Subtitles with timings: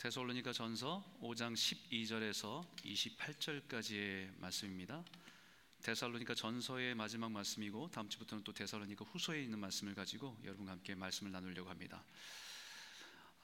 [0.00, 5.04] 데살로니가 전서 5장 12절에서 28절까지의 말씀입니다.
[5.82, 11.32] 데살로니가 전서의 마지막 말씀이고 다음 주부터는 또 데살로니가 후서에 있는 말씀을 가지고 여러분과 함께 말씀을
[11.32, 12.02] 나누려고 합니다.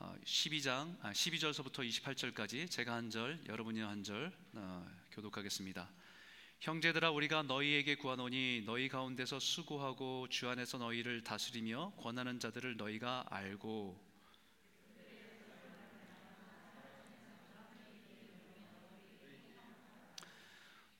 [0.00, 5.90] 12장 아, 12절서부터 28절까지 제가 한 절, 여러분이 한절 어, 교독하겠습니다.
[6.60, 14.05] 형제들아 우리가 너희에게 구하노니 너희 가운데서 수고하고 주 안에서 너희를 다스리며 권하는 자들을 너희가 알고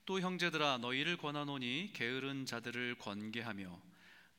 [0.07, 3.81] 또 형제들아 너희를 권하노니 게으른 자들을 권계하며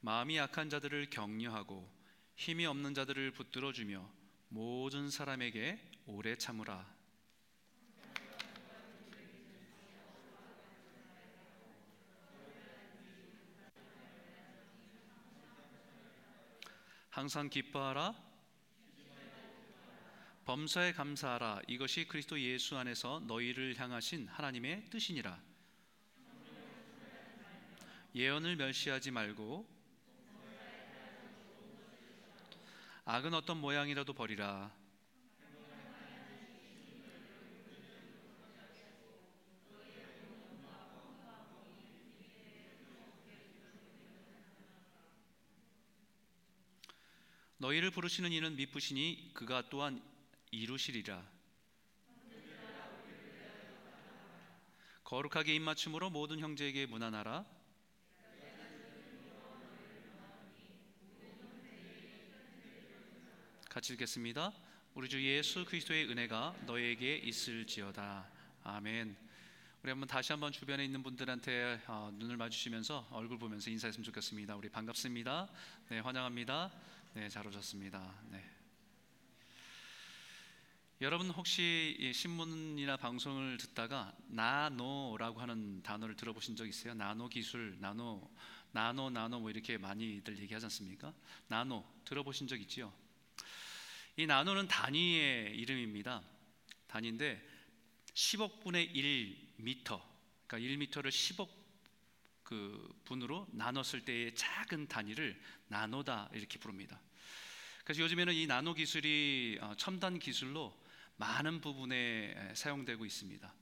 [0.00, 1.86] 마음이 약한 자들을 격려하고
[2.36, 4.10] 힘이 없는 자들을 붙들어 주며
[4.48, 6.90] 모든 사람에게 오래 참으라.
[17.10, 18.14] 항상 기뻐하라.
[20.46, 21.60] 범사에 감사하라.
[21.68, 25.47] 이것이 그리스도 예수 안에서 너희를 향하신 하나님의 뜻이니라
[28.18, 29.64] 예언을 멸시하지 말고
[33.04, 34.74] 악은 어떤 모양이라도 버리라.
[47.58, 50.02] 너희를 부르시는 이는 미쁘시니 그가 또한
[50.50, 51.24] 이루시리라.
[55.04, 57.57] 거룩하게 입맞춤으로 모든 형제에게 무난하라.
[63.78, 64.52] 같이 읽겠습니다.
[64.94, 68.28] 우리 주 예수 그리스도의 은혜가 너에게 있을지어다.
[68.64, 69.16] 아멘.
[69.84, 74.56] 우리 한번 다시 한번 주변에 있는 분들한테 어, 눈을 마주치면서 얼굴 보면서 인사했으면 좋겠습니다.
[74.56, 75.48] 우리 반갑습니다.
[75.90, 76.72] 네, 환영합니다.
[77.14, 78.20] 네, 잘 오셨습니다.
[78.32, 78.44] 네.
[81.00, 86.94] 여러분 혹시 신문이나 방송을 듣다가 나노라고 하는 단어를 들어보신 적 있어요?
[86.94, 88.28] 나노 기술, 나노,
[88.72, 91.14] 나노, 나노 뭐 이렇게 많이들 얘기하지 않습니까?
[91.46, 92.92] 나노 들어보신 적 있지요?
[94.18, 96.20] 이 나노는 단위의 이름입니다.
[96.88, 97.40] 단위인데
[98.14, 100.02] 10억 분의 1미터,
[100.48, 101.48] 그러니까 1미터를 10억
[102.42, 107.00] 그 분으로 나눴을 때의 작은 단위를 나노다 이렇게 부릅니다.
[107.84, 110.76] 그래서 요즘에는 이 나노 기술이 어, 첨단 기술로
[111.14, 113.54] 많은 부분에 사용되고 있습니다.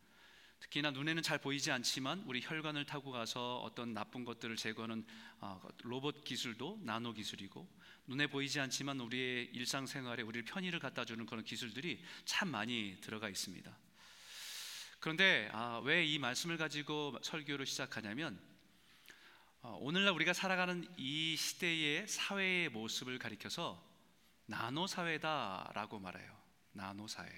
[0.61, 5.05] 특히나 눈에는 잘 보이지 않지만 우리 혈관을 타고 가서 어떤 나쁜 것들을 제거하는
[5.41, 7.69] 어, 로봇 기술도 나노 기술이고
[8.07, 13.77] 눈에 보이지 않지만 우리의 일상생활에 우리를 편의를 갖다 주는 그런 기술들이 참 많이 들어가 있습니다.
[15.01, 18.41] 그런데 아, 왜 이 말씀을 가지고 설교를 시작하냐면
[19.63, 23.85] 어, 오늘날 우리가 살아가는 이 시대의 사회의 모습을 가리켜서
[24.47, 26.37] 나노 사회다라고 말해요.
[26.73, 27.29] 나노 사회,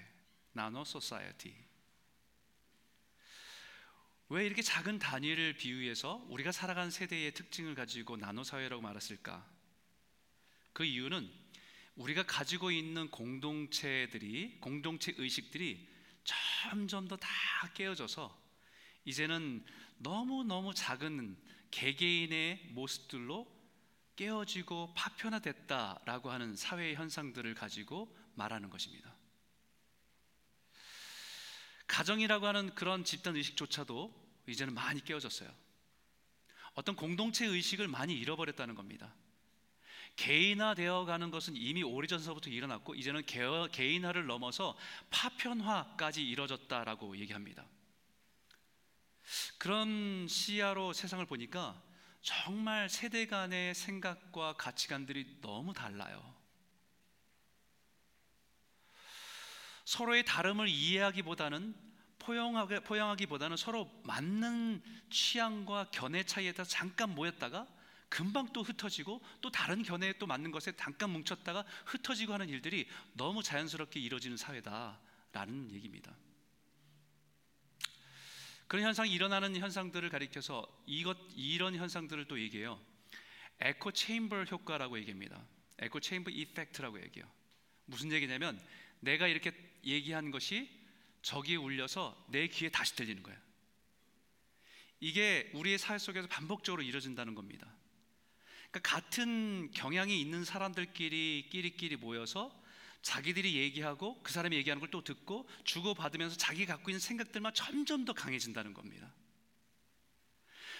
[0.51, 1.55] 나노 소사이어티.
[4.29, 9.58] 왜 이렇게 작은 단위를 비유해서 우리가 살아가는 세대의 특징을 가지고 나노 사회라고 말했을까?
[10.73, 11.29] 그 이유는
[11.95, 15.87] 우리가 가지고 있는 공동체들이 공동체 의식들이
[16.23, 17.27] 점점 더 다
[17.73, 18.37] 깨어져서
[19.05, 19.65] 이제는
[19.97, 21.37] 너무 너무 작은
[21.71, 23.47] 개개인의 모습들로
[24.15, 29.15] 깨어지고 파편화됐다라고 하는 사회 현상들을 가지고 말하는 것입니다.
[31.87, 35.49] 가정이라고 하는 그런 집단 의식조차도 이제는 많이 깨어졌어요.
[36.73, 39.13] 어떤 공동체 의식을 많이 잃어버렸다는 겁니다.
[40.15, 43.23] 개인화되어 가는 것은 이미 오래전서부터 일어났고 이제는
[43.71, 44.77] 개인화를 넘어서
[45.09, 47.65] 파편화까지 이뤄졌다라고 얘기합니다.
[49.57, 51.81] 그런 시야로 세상을 보니까
[52.21, 56.35] 정말 세대 간의 생각과 가치관들이 너무 달라요.
[59.85, 61.75] 서로의 다름을 이해하기보다는
[62.19, 67.65] 포용하기, 포용하기보다는 서로 맞는 취향과 견해 차이에 따라 잠깐 모였다가
[68.09, 73.43] 금방 또 흩어지고 또 다른 견해에 또 맞는 것에 잠깐 뭉쳤다가 흩어지고 하는 일들이 너무
[73.43, 76.15] 자연스럽게 이루어지는 사회다라는 얘기입니다.
[78.67, 82.79] 그런 현상이 일어나는 현상들을 가리켜서 이것 이런 현상들을 또 얘기해요.
[83.61, 85.43] 에코 체인버 효과라고 얘기합니다.
[85.79, 87.29] 에코 체인버 이펙트라고 얘기해요.
[87.85, 88.59] 무슨 얘기냐면
[88.99, 89.51] 내가 이렇게
[89.85, 90.69] 얘기한 것이
[91.21, 93.39] 저기에 울려서 내 귀에 다시 들리는 거예요.
[94.99, 97.67] 이게 우리의 사회 속에서 반복적으로 이루어진다는 겁니다.
[98.71, 102.51] 그러니까 같은 경향이 있는 사람들끼리 끼리끼리 모여서
[103.01, 108.05] 자기들이 얘기하고 그 사람이 얘기하는 걸 또 듣고 주고 받으면서 자기 갖고 있는 생각들만 점점
[108.05, 109.13] 더 강해진다는 겁니다.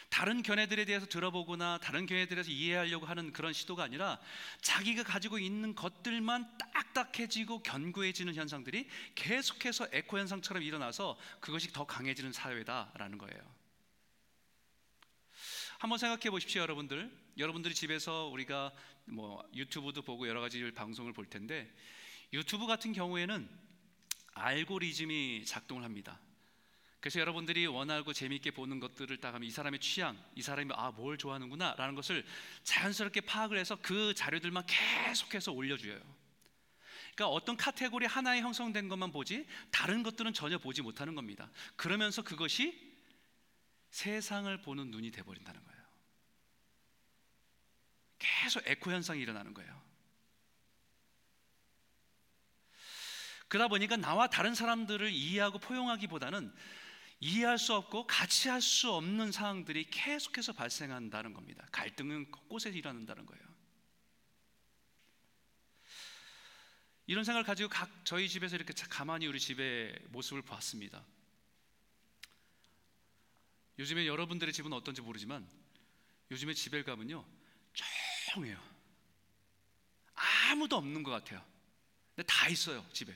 [0.10, 4.20] 다른 견해들에 대해서 들어보거나 다른 견해에 대해서 이해하려고 하는 그런 시도가 아니라
[4.62, 13.20] 자기가 가지고 있는 것들만 딱딱해지고 견고해지는 현상들이 계속해서 에코 현상처럼 일어나서 그것이 더 강해지는 사회다라는
[13.20, 13.60] 거예요.
[15.78, 17.16] 한번 생각해 보십시오, 여러분들.
[17.40, 18.72] 여러분들이 집에서 우리가
[19.06, 21.74] 뭐 유튜브도 보고 여러 가지 방송을 볼 텐데
[22.34, 23.50] 유튜브 같은 경우에는
[24.34, 26.20] 알고리즘이 작동을 합니다.
[27.00, 31.18] 그래서 여러분들이 원하고 재미있게 보는 것들을 딱 하면 이 사람의 취향, 이 사람이 아 뭘
[31.18, 32.26] 좋아하는구나라는 것을
[32.64, 35.98] 자연스럽게 파악을 해서 그 자료들만 계속해서 올려줘요.
[37.16, 41.50] 그러니까 어떤 카테고리 하나에 형성된 것만 보지 다른 것들은 전혀 보지 못하는 겁니다.
[41.78, 42.78] 그러면서 그것이
[43.92, 45.79] 세상을 보는 눈이 돼버린다는 거예요.
[48.20, 49.80] 계속 에코 현상이 일어나는 거예요.
[53.48, 56.54] 그러다 보니까 나와 다른 사람들을 이해하고 포용하기보다는
[57.22, 61.66] 이해할 수 없고 같이 할 수 없는 상황들이 계속해서 발생한다는 겁니다.
[61.72, 63.50] 갈등은 곳곳에 일어난다는 거예요.
[67.08, 71.04] 이런 생각을 가지고 각 저희 집에서 이렇게 가만히 우리 집의 모습을 봤습니다.
[73.80, 75.50] 요즘에 여러분들의 집은 어떤지 모르지만
[76.30, 77.26] 요즘에 집에 가면요
[78.30, 78.58] 조용해요.
[80.16, 81.44] 아무도 없는 것 같아요.
[82.16, 83.16] 근데 다 있어요 집에.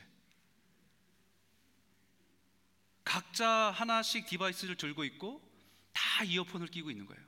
[3.04, 5.42] 각자 하나씩 디바이스를 들고 있고
[5.92, 7.22] 다 이어폰을 끼고 있는 거예요.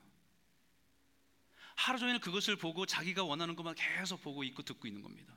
[1.76, 5.36] 하루 종일 그것을 보고 자기가 원하는 것만 계속 보고 있고 듣고 있는 겁니다.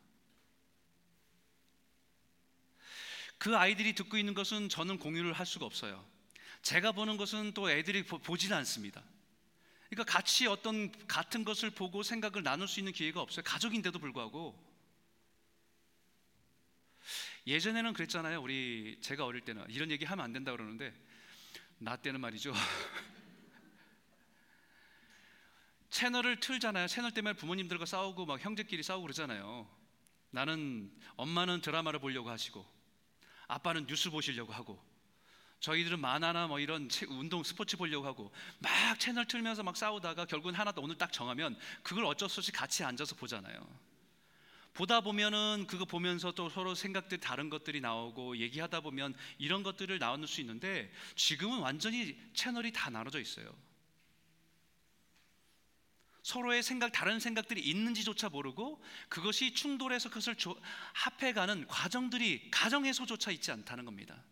[3.37, 6.05] 그 아이들이 듣고 있는 것은 저는 공유를 할 수가 없어요.
[6.61, 9.03] 제가 보는 것은 또 애들이 보지는 않습니다.
[9.89, 13.43] 그러니까 같이 어떤 같은 것을 보고 생각을 나눌 수 있는 기회가 없어요.
[13.43, 14.69] 가족인데도 불구하고
[17.47, 18.41] 예전에는 그랬잖아요.
[18.41, 20.93] 우리 제가 어릴 때는 이런 얘기 하면 안 된다 그러는데
[21.79, 22.53] 나 때는 말이죠.
[25.89, 26.87] 채널을 틀잖아요.
[26.87, 29.67] 채널 때문에 부모님들과 싸우고 막 형제끼리 싸우고 그러잖아요.
[30.29, 32.63] 나는 엄마는 드라마를 보려고 하시고
[33.47, 34.88] 아빠는 뉴스 보시려고 하고
[35.59, 40.73] 저희들은 만화나 뭐 이런 운동 스포츠 보려고 하고 막 채널 틀면서 막 싸우다가 결국은 하나
[40.77, 43.59] 오늘 딱 정하면 그걸 어쩔 수 없이 같이 앉아서 보잖아요.
[44.73, 50.27] 보다 보면은 그거 보면서 또 서로 생각들 다른 것들이 나오고 얘기하다 보면 이런 것들을 나눌
[50.27, 53.53] 수 있는데 지금은 완전히 채널이 다 나눠져 있어요.
[56.23, 60.35] 서로의 생각 다른 생각들이 있는지조차 모르고 그것이 충돌해서 그것을
[60.93, 64.23] 합해가는 과정들이 가정에서조차 있지 않다는 겁니다.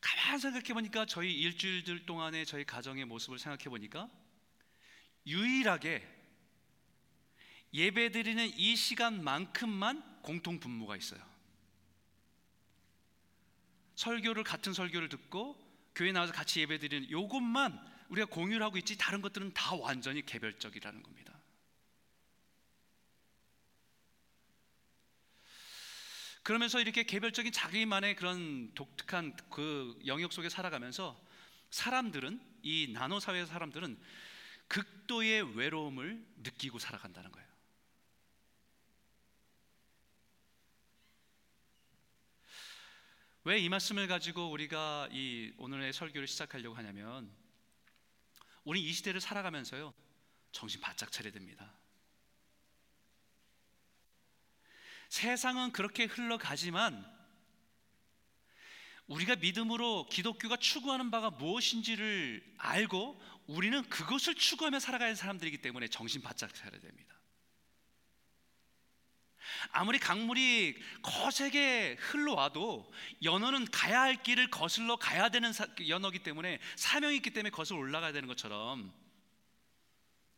[0.00, 4.08] 가만 생각해 보니까 저희 일주일들 동안의 저희 가정의 모습을 생각해 보니까
[5.26, 6.16] 유일하게
[7.74, 11.20] 예배 드리는 이 시간만큼만 공통 분모가 있어요.
[13.96, 15.56] 설교를 같은 설교를 듣고
[15.94, 17.78] 교회 나와서 같이 예배 드리는 요것만
[18.08, 21.27] 우리가 공유를 하고 있지 다른 것들은 다 완전히 개별적이라는 겁니다.
[26.48, 31.22] 그러면서 이렇게 개별적인 자기만의 그런 독특한 그 영역 속에 살아가면서
[31.68, 34.00] 사람들은 이 나노 사회의 사람들은
[34.66, 37.46] 극도의 외로움을 느끼고 살아간다는 거예요.
[43.44, 47.30] 왜 이 말씀을 가지고 우리가 이 오늘의 설교를 시작하려고 하냐면
[48.64, 49.92] 우리 이 시대를 살아가면서요
[50.52, 51.77] 정신 바짝 차려야 됩니다.
[55.08, 57.06] 세상은 그렇게 흘러가지만
[59.06, 66.54] 우리가 믿음으로 기독교가 추구하는 바가 무엇인지를 알고 우리는 그것을 추구하며 살아가는 사람들이기 때문에 정신 바짝
[66.54, 67.08] 차려야 됩니다.
[69.70, 75.52] 아무리 강물이 거세게 흘러와도 연어는 가야 할 길을 거슬러 가야 되는
[75.88, 78.92] 연어기 때문에 사명이 있기 때문에 거슬러 올라가야 되는 것처럼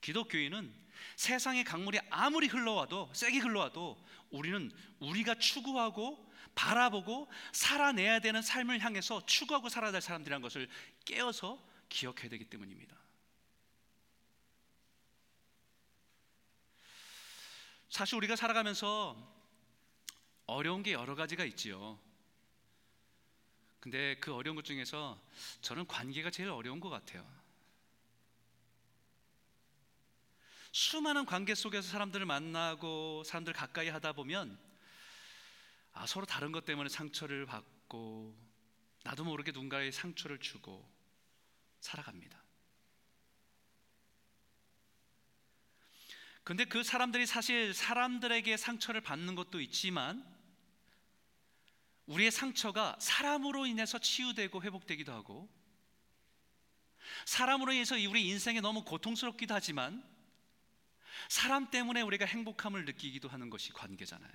[0.00, 0.72] 기독교인은
[1.20, 9.68] 세상의 강물이 아무리 흘러와도 세게 흘러와도 우리는 우리가 추구하고 바라보고 살아내야 되는 삶을 향해서 추구하고
[9.68, 10.66] 살아야 될 사람들이라는 것을
[11.04, 12.96] 깨어서 기억해야 되기 때문입니다.
[17.90, 19.14] 사실 우리가 살아가면서
[20.46, 21.98] 어려운 게 여러 가지가 있지요.
[23.78, 25.20] 근데 그 어려운 것 중에서
[25.60, 27.39] 저는 관계가 제일 어려운 것 같아요.
[30.72, 34.58] 수많은 관계 속에서 사람들을 만나고 사람들 가까이 하다 보면
[35.92, 38.36] 아, 서로 다른 것 때문에 상처를 받고
[39.02, 40.88] 나도 모르게 누군가의 상처를 주고
[41.80, 42.40] 살아갑니다.
[46.44, 50.24] 근데 그 사람들이 사실 사람들에게 상처를 받는 것도 있지만
[52.06, 55.48] 우리의 상처가 사람으로 인해서 치유되고 회복되기도 하고
[57.24, 60.02] 사람으로 인해서 우리 인생에 너무 고통스럽기도 하지만
[61.28, 64.32] 사람 때문에 우리가 행복함을 느끼기도 하는 것이 관계잖아요.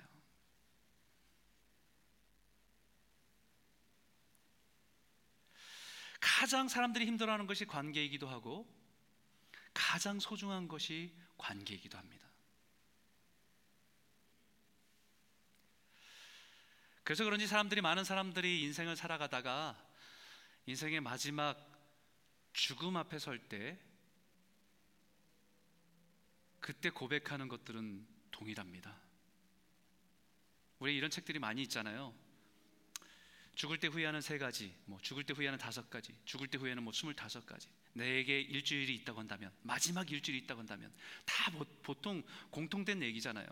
[6.20, 8.66] 가장 사람들이 힘들어하는 것이 관계이기도 하고
[9.72, 12.26] 가장 소중한 것이 관계이기도 합니다.
[17.04, 19.80] 그래서 그런지 사람들이 많은 사람들이 인생을 살아가다가
[20.66, 21.56] 인생의 마지막
[22.52, 23.78] 죽음 앞에 설 때
[26.66, 29.00] 그때 고백하는 것들은 동일합니다.
[30.80, 32.12] 우리 이런 책들이 많이 있잖아요.
[33.54, 36.92] 죽을 때 후회하는 세 가지, 뭐 죽을 때 후회하는 다섯 가지, 죽을 때 후회하는 뭐
[36.92, 37.68] 스물다섯 가지.
[37.92, 40.92] 내게 일주일이 있다고 한다면, 마지막 일주일이 있다고 한다면,
[41.24, 41.52] 다
[41.84, 43.46] 보통 공통된 얘기잖아요.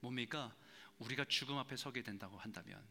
[0.00, 0.54] 뭡니까?
[0.98, 2.86] 우리가 죽음 앞에 서게 된다고 한다면,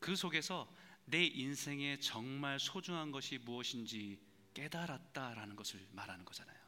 [0.00, 0.70] 그 속에서
[1.06, 4.20] 내 인생에 정말 소중한 것이 무엇인지
[4.52, 6.61] 깨달았다라는 것을 말하는 거잖아요.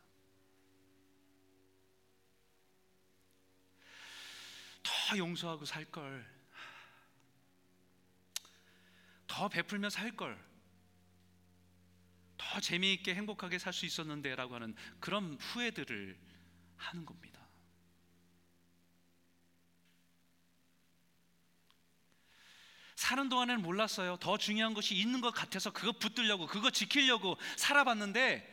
[5.05, 6.25] 더 용서하고 살 걸.
[9.27, 10.43] 더 베풀며 살 걸.
[12.39, 16.19] 더 재미있게 행복하게 살 수 있었는데라고 하는 그런 후회들을
[16.77, 17.41] 하는 겁니다.
[22.97, 24.17] 사는 동안에는 몰랐어요.
[24.19, 28.51] 더 중요한 것이 있는 것 같아서 그거 붙들려고, 그거 지키려고 살아봤는데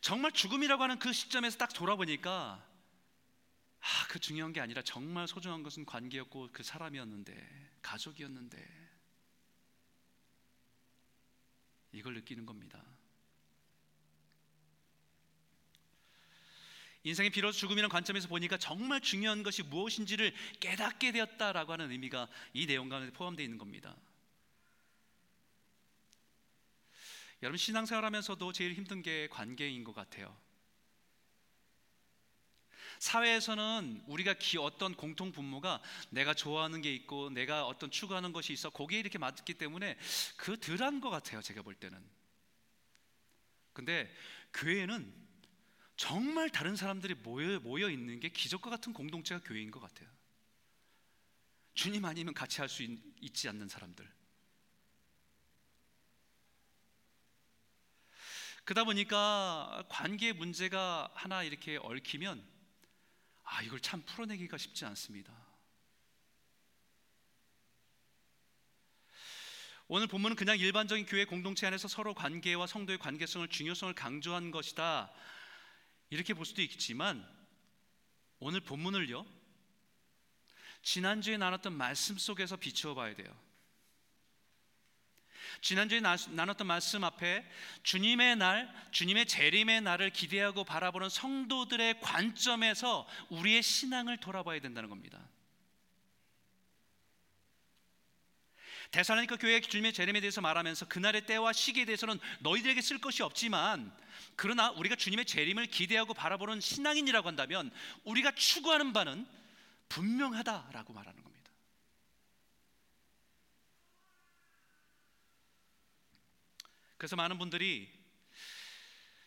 [0.00, 2.64] 정말 죽음이라고 하는 그 시점에서 딱 돌아보니까
[3.80, 8.90] 아, 그 중요한 게 아니라 정말 소중한 것은 관계였고 그 사람이었는데, 가족이었는데
[11.92, 12.84] 이걸 느끼는 겁니다.
[17.02, 22.90] 인생의 비로소 죽음이라는 관점에서 보니까 정말 중요한 것이 무엇인지를 깨닫게 되었다라고 하는 의미가 이 내용
[22.90, 23.96] 가운데 포함되어 있는 겁니다.
[27.42, 30.36] 여러분 신앙생활 하면서도 제일 힘든 게 관계인 것 같아요.
[33.00, 38.68] 사회에서는 우리가 기 어떤 공통 분모가 내가 좋아하는 게 있고 내가 어떤 추구하는 것이 있어
[38.68, 39.96] 거기에 이렇게 맞기 때문에
[40.36, 41.40] 그 덜한 것 같아요.
[41.40, 41.98] 제가 볼 때는.
[43.72, 44.14] 근데
[44.52, 45.12] 교회는
[45.96, 50.08] 정말 다른 사람들이 모여, 모여 있는 게 기적과 같은 공동체가 교회인 것 같아요.
[51.72, 52.82] 주님 아니면 같이 할 수
[53.20, 54.06] 있지 않는 사람들.
[58.64, 62.59] 그러다 보니까 관계 문제가 하나 이렇게 얽히면
[63.50, 65.32] 아, 이걸 참 풀어내기가 쉽지 않습니다.
[69.88, 75.12] 오늘 본문은 그냥 일반적인 교회 공동체 안에서 서로 관계와 성도의 관계성을 중요성을 강조한 것이다.
[76.10, 77.28] 이렇게 볼 수도 있지만
[78.38, 79.26] 오늘 본문을요.
[80.82, 83.36] 지난주에 나눴던 말씀 속에서 비추어 봐야 돼요.
[85.60, 87.44] 지난주에 나눴던 말씀 앞에
[87.82, 95.20] 주님의 날, 주님의 재림의 날을 기대하고 바라보는 성도들의 관점에서 우리의 신앙을 돌아봐야 된다는 겁니다.
[98.90, 103.92] 데살로니가 교회 주님의 재림에 대해서 말하면서 그날의 때와 시기에 대해서는 너희들에게 쓸 것이 없지만
[104.34, 107.70] 그러나 우리가 주님의 재림을 기대하고 바라보는 신앙인이라고 한다면
[108.04, 109.26] 우리가 추구하는 바는
[109.88, 111.29] 분명하다라고 말하는 겁니다.
[117.00, 117.90] 그래서 많은 분들이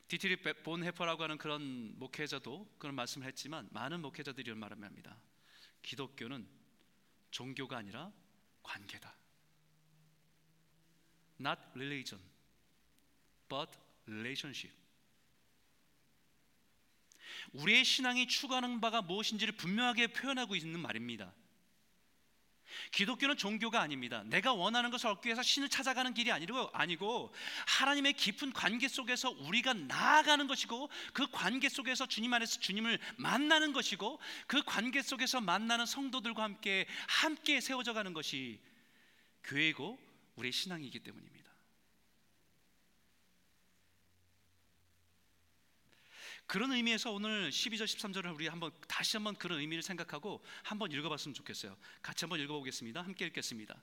[0.08, 5.18] 디트리히 본회퍼라고 하는 그런 목회자도 그런 말씀을 했지만 많은 목회자들이 이런 말을 합니다.
[5.82, 6.48] 기독교는
[7.32, 8.14] 종교가 아니라
[8.62, 9.16] 관계다.
[11.40, 12.24] Not religion,
[13.50, 13.72] but
[14.06, 14.78] relationship.
[17.54, 21.34] 우리의 신앙이 추구하는 바가 무엇인지를 분명하게 표현하고 있는 말입니다.
[22.92, 24.24] 기독교는 종교가 아닙니다.
[24.26, 27.34] 내가 원하는 것을 얻기 위해서 신을 찾아가는 길이 아니고
[27.68, 34.20] 하나님의 깊은 관계 속에서 우리가 나아가는 것이고 그 관계 속에서 주님 안에서 주님을 만나는 것이고
[34.48, 38.60] 그 관계 속에서 만나는 성도들과 함께 함께 세워져 가는 것이
[39.44, 40.00] 교회고
[40.36, 41.43] 우리의 신앙이기 때문입니다.
[46.54, 51.76] 그런 의미에서 오늘 12절 13절을 우리 한번 다시 한번 그런 의미를 생각하고 한번 읽어봤으면 좋겠어요.
[52.04, 53.02] 같이 한번 읽어보겠습니다.
[53.02, 53.76] 함께 읽겠습니다.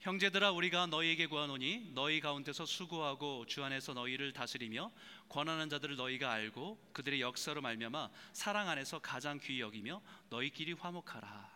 [0.00, 4.90] 형제들아 우리가 너희에게 구하노니 너희 가운데서 수고하고 주 안에서 너희를 다스리며
[5.28, 11.48] 권하는 자들을 너희가 알고 그들의 역사로 말미암아 사랑 안에서 가장 귀히 여기며 너희끼리 화목하라.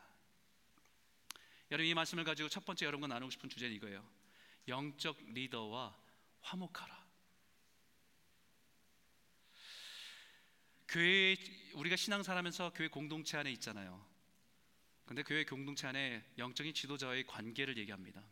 [1.72, 4.08] 여러분 이 말씀을 가지고 첫 번째 여러분과 나누고 싶은 주제는 이거예요.
[4.68, 5.98] 영적 리더와
[6.42, 6.97] 화목하라.
[10.88, 11.36] 교회
[11.74, 14.04] 우리가 신앙사하면서 교회 공동체 안에 있잖아요.
[15.04, 18.24] 근데 교회 공동체 안에 영적인 지도자의 관계를 얘기합니다.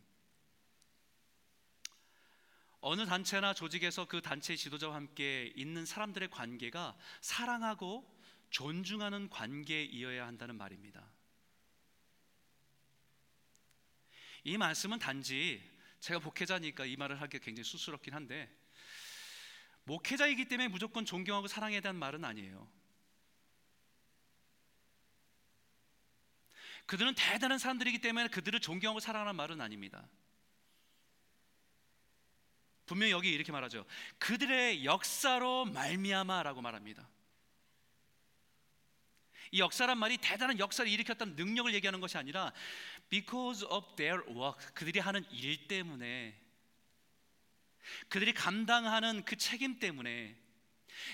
[2.81, 8.07] 어느 단체나 조직에서 그 단체의 지도자와 함께 있는 사람들의 관계가 사랑하고
[8.49, 11.11] 존중하는 관계이어야 한다는 말입니다.
[14.43, 15.61] 이 말씀은 단지
[15.99, 18.49] 제가 목회자니까 이 말을 하기 굉장히 쑥스럽긴 한데
[19.87, 22.69] 목회자이기 때문에 무조건 존경하고 사랑해야 되는 말은 아니에요.
[26.85, 30.07] 그들은 대단한 사람들이기 때문에 그들을 존경하고 사랑하는 말은 아닙니다.
[32.85, 33.85] 분명히 여기 이렇게 말하죠.
[34.19, 37.07] 그들의 역사로 말미암아라고 말합니다.
[39.51, 42.51] 이 역사란 말이 대단한 역사를 일으켰다는 능력을 얘기하는 것이 아니라
[43.09, 46.46] because of their work 그들이 하는 일 때문에
[48.09, 50.35] 그들이 감당하는 그 책임 때문에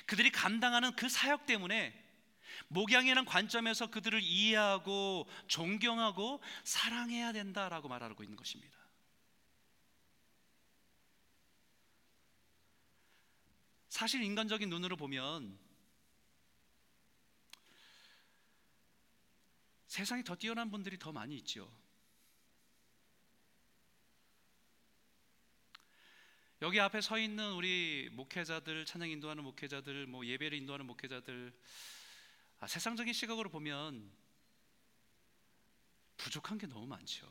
[0.06, 2.02] 그들이 감당하는 그 사역 때문에
[2.68, 8.78] 목양이라는 관점에서 그들을 이해하고 존경하고 사랑해야 된다라고 말하고 있는 것입니다.
[13.90, 15.60] 사실 인간적인 눈으로 보면
[19.86, 21.72] 세상에 더 뛰어난 분들이 더 많이 있죠.
[26.64, 31.54] 여기 앞에 서 있는 우리 목회자들, 찬양 인도하는 목회자들, 뭐 예배를 인도하는 목회자들,
[32.62, 34.10] 아, 세상적인 시각으로 보면
[36.16, 37.28] 부족한 게 너무 많죠.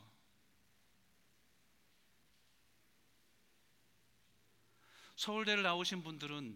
[5.15, 6.55] 서울대를 나오신 분들은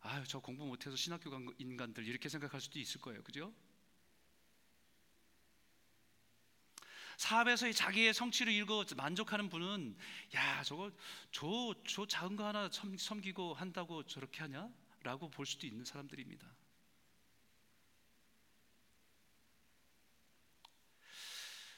[0.00, 3.54] 아유 저 공부 못해서 신학교 간 인간들 이렇게 생각할 수도 있을 거예요, 그죠?
[7.20, 9.94] 사업에서 자기의 성취를 이루고 만족하는 분은
[10.34, 10.90] 야 저거
[11.30, 14.70] 저, 저 작은 거 하나 섬, 기고 한다고 저렇게 하냐?
[15.02, 16.46] 라고 볼 수도 있는 사람들입니다.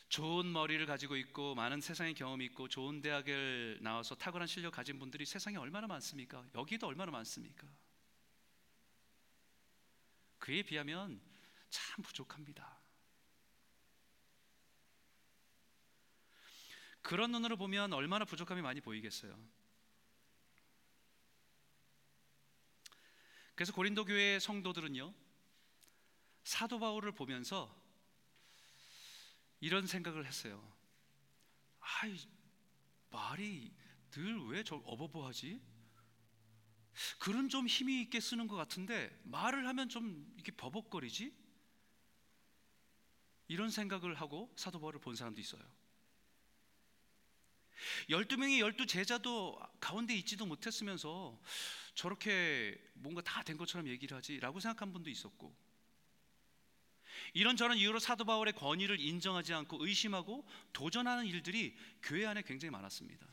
[0.08, 5.26] 좋은 머리를 가지고 있고 많은 세상의 경험이 있고 좋은 대학을 나와서 탁월한 실력 가진 분들이
[5.26, 6.44] 세상에 얼마나 많습니까?
[6.54, 7.66] 여기도 얼마나 많습니까?
[10.38, 11.20] 그에 비하면
[11.68, 12.81] 참 부족합니다.
[17.02, 19.36] 그런 눈으로 보면 얼마나 부족함이 많이 보이겠어요.
[23.54, 25.14] 그래서 고린도 교회 성도들은요.
[26.44, 27.74] 사도 바울을 보면서
[29.60, 30.60] 이런 생각을 했어요.
[31.80, 32.16] 아이
[33.10, 33.72] 말이
[34.12, 35.60] 늘 왜 저 어버버하지?
[37.20, 41.32] 글은 좀 힘이 있게 쓰는 것 같은데 말을 하면 좀 이렇게 버벅거리지?
[43.46, 45.62] 이런 생각을 하고 사도 바울을 본 사람도 있어요.
[48.08, 51.38] 12명의 12 제자도 가운데 있지도 못했으면서
[51.94, 55.54] 저렇게 뭔가 다 된 것처럼 얘기를 하지라고 생각한 분도 있었고
[57.34, 63.26] 이런저런 이유로 사도 바울의 권위를 인정하지 않고 의심하고 도전하는 일들이 교회 안에 굉장히 많았습니다.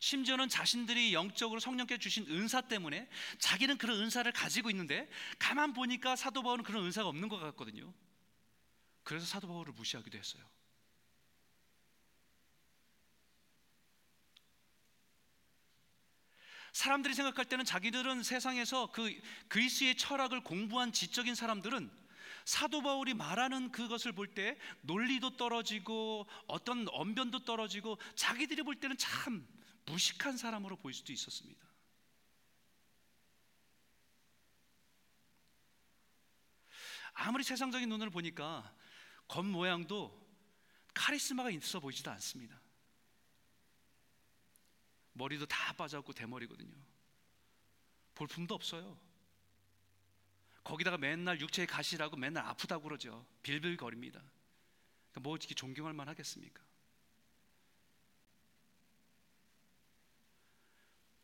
[0.00, 6.42] 심지어는 자신들이 영적으로 성령께 주신 은사 때문에 자기는 그런 은사를 가지고 있는데 가만 보니까 사도
[6.42, 7.94] 바울은 그런 은사가 없는 것 같거든요.
[9.04, 10.42] 그래서 사도 바울을 무시하기도 했어요.
[16.72, 19.14] 사람들이 생각할 때는 자기들은 세상에서 그
[19.48, 21.90] 그리스의 철학을 공부한 지적인 사람들은
[22.44, 29.46] 사도 바울이 말하는 그것을 볼 때 논리도 떨어지고 어떤 언변도 떨어지고 자기들이 볼 때는 참
[29.84, 31.60] 무식한 사람으로 보일 수도 있었습니다.
[37.12, 38.74] 아무리 세상적인 눈을 보니까
[39.28, 40.18] 겉 모양도
[40.94, 42.61] 카리스마가 있어 보이지도 않습니다.
[45.14, 46.74] 머리도 다 빠졌고 대머리거든요.
[48.14, 48.98] 볼품도 없어요.
[50.64, 53.26] 거기다가 맨날 육체의 가시라고 맨날 아프다고 그러죠.
[53.42, 54.20] 빌빌거립니다.
[54.20, 56.62] 그러니까 뭐 이렇게 존경할 만 하겠습니까?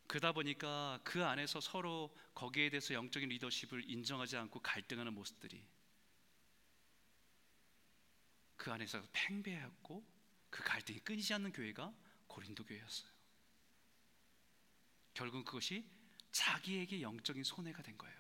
[0.09, 5.63] 그러다 보니까 그 안에서 서로 거기에 대해서 영적인 리더십을 인정하지 않고 갈등하는 모습들이
[8.57, 10.05] 그 안에서 팽배했고
[10.51, 11.95] 그 갈등이 끊이지 않는 교회가
[12.27, 13.18] 고린도 교회였어요.
[15.19, 15.85] 결국 그것이
[16.31, 18.17] 자기에게 영적인 손해가 된 거예요.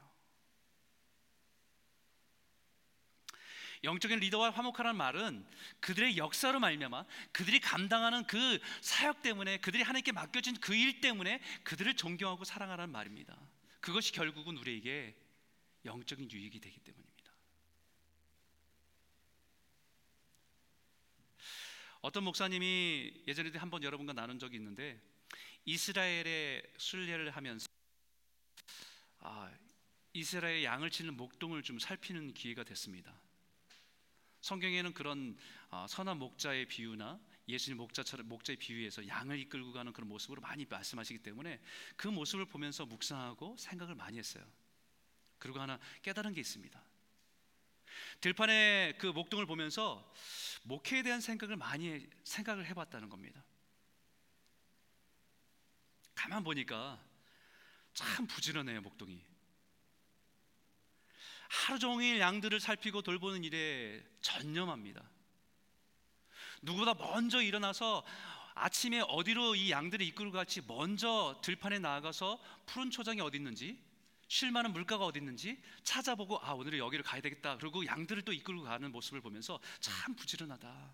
[3.84, 5.46] 영적인 리더와 화목하라는 말은
[5.78, 11.94] 그들의 역사로 말미암아 그들이 감당하는 그 사역 때문에 그들이 하나님께 맡겨진 그 일 때문에 그들을
[11.94, 13.38] 존경하고 사랑하라는 말입니다.
[13.78, 15.16] 그것이 결국은 우리에게
[15.84, 17.32] 영적인 유익이 되기 때문입니다.
[22.00, 25.00] 어떤 목사님이 예전에 한번 여러분과 나눈 적이 있는데
[25.68, 27.68] 이스라엘의 순례를 하면서
[29.18, 29.52] 아,
[30.14, 33.20] 이스라엘 양을 치는 목동을 좀 살피는 기회가 됐습니다.
[34.40, 35.36] 성경에는 그런
[35.68, 41.18] 아, 선한 목자의 비유나 예수님 목자처럼 목자의 비유에서 양을 이끌고 가는 그런 모습으로 많이 말씀하시기
[41.22, 41.60] 때문에
[41.96, 44.50] 그 모습을 보면서 묵상하고 생각을 많이 했어요.
[45.38, 46.82] 그리고 하나 깨달은 게 있습니다.
[48.22, 50.10] 들판의 그 목동을 보면서
[50.62, 53.44] 목회에 대한 생각을 많이 생각을 해봤다는 겁니다.
[56.18, 57.00] 가만 보니까
[57.94, 59.24] 참 부지런해요 목동이.
[61.48, 65.08] 하루 종일 양들을 살피고 돌보는 일에 전념합니다.
[66.60, 68.04] 누구보다 먼저 일어나서
[68.56, 73.80] 아침에 어디로 이 양들을 이끌고 갈지 먼저 들판에 나아가서 푸른 초장이 어디 있는지
[74.26, 78.64] 쉴 만한 물가가 어디 있는지 찾아보고 아 오늘은 여기를 가야 되겠다 그리고 양들을 또 이끌고
[78.64, 80.92] 가는 모습을 보면서 참 부지런하다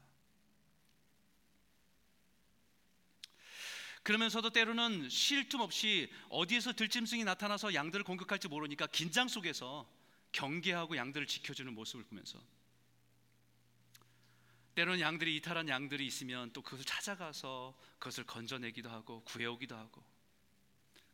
[4.04, 9.90] 그러면서도 때로는 쉴 틈 없이 어디에서 들짐승이 나타나서 양들을 공격할지 모르니까 긴장 속에서
[10.32, 12.38] 경계하고 양들을 지켜주는 모습을 보면서
[14.74, 20.04] 때로는 양들이 이탈한 양들이 있으면 또 그것을 찾아가서 그것을 건져내기도 하고 구해오기도 하고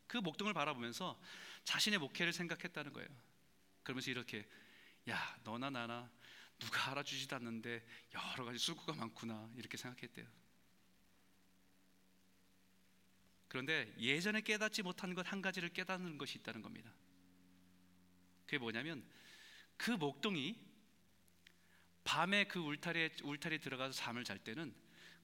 [0.07, 1.17] 그 목동을 바라보면서
[1.63, 3.07] 자신의 목회를 생각했다는 거예요.
[3.83, 4.45] 그러면서 이렇게
[5.09, 6.11] 야 너나 나나
[6.59, 10.40] 누가 알아주지도 않는데 여러 가지 수고가 많구나 이렇게 생각했대요.
[13.51, 16.89] 그런데 예전에 깨닫지 못한 것 한 가지를 깨닫는 것이 있다는 겁니다.
[18.45, 19.05] 그게 뭐냐면
[19.75, 20.57] 그 목동이
[22.05, 24.73] 밤에 그 울타리에 울타리에 들어가서 잠을 잘 때는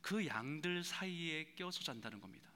[0.01, 2.51] 그 양들 사이에 껴서 잔다는 겁니다.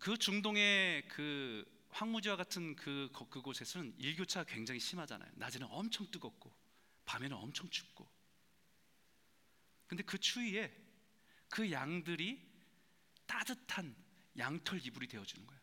[0.00, 5.30] 그 중동의 그 황무지와 같은 그 그곳에서는 일교차가 굉장히 심하잖아요.
[5.36, 6.52] 낮에는 엄청 뜨겁고
[7.04, 8.10] 밤에는 엄청 춥고.
[9.86, 10.85] 근데 그 추위에
[11.56, 12.38] 그 양들이
[13.24, 13.96] 따뜻한
[14.36, 15.62] 양털 이불이 되어 주는 거예요.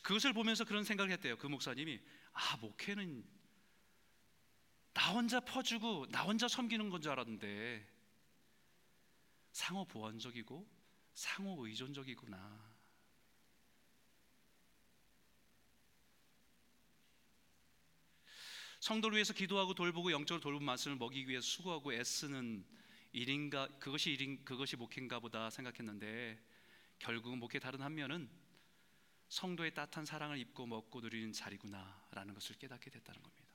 [0.00, 1.36] 그것을 보면서 그런 생각을 했대요.
[1.36, 2.00] 그 목사님이
[2.32, 3.22] 아 목회는
[4.94, 7.86] 나 혼자 퍼주고 나 혼자 섬기는 건 줄 알았는데
[9.52, 10.66] 상호 보완적이고
[11.12, 12.67] 상호 의존적이구나.
[18.80, 22.64] 성도를 위해서 기도하고 돌보고 영적으로 돌본 말씀을 먹이기 위해서 수고하고 애쓰는
[23.12, 26.38] 일인가 그것이 일인 그것이 목회인가 보다 생각했는데
[26.98, 28.28] 결국은 목회 다른 한 면은
[29.28, 33.48] 성도의 따뜻한 사랑을 입고 먹고 누리는 자리구나라는 것을 깨닫게 됐다는 겁니다.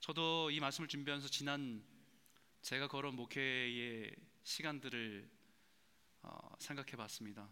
[0.00, 1.84] 저도 이 말씀을 준비하면서 지난
[2.62, 5.28] 제가 걸어온 목회의 시간들을
[6.22, 7.48] 어, 생각해 봤습니다.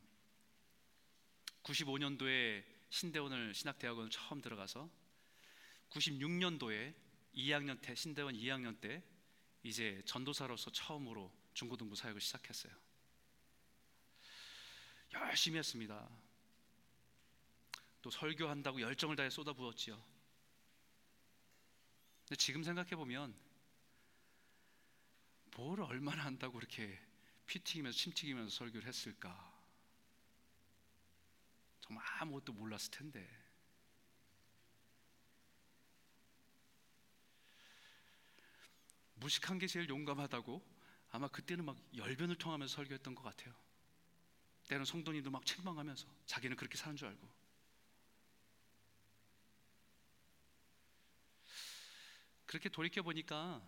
[1.63, 4.89] 95년도에 신대원을 신학대학원을 처음 들어가서
[5.91, 6.95] 96년도에
[7.35, 9.03] 2학년 때 신대원 2학년 때
[9.65, 12.73] 이제 전도사로서 처음으로 중고등부 사역을 시작했어요.
[15.13, 16.09] 열심히 했습니다.
[18.01, 20.01] 또 설교한다고 열정을 다해 쏟아부었지요.
[22.21, 23.35] 근데 지금 생각해 보면
[25.57, 26.97] 뭘 얼마나 한다고 그렇게
[27.47, 29.54] 피 튀기면서 침 튀기면서 설교를 했을까?
[31.85, 33.29] 정말 아무것도 몰랐을 텐데.
[39.17, 40.65] 무식한 게 제일 용감하다고
[41.11, 43.55] 아마 그때는 막 열변을 통하면서 설교했던 것 같아요.
[44.69, 47.29] 때는 성도님도 막 책망하면서 자기는 그렇게 사는 줄 알고.
[52.47, 53.63] 그렇게 돌이켜 보니까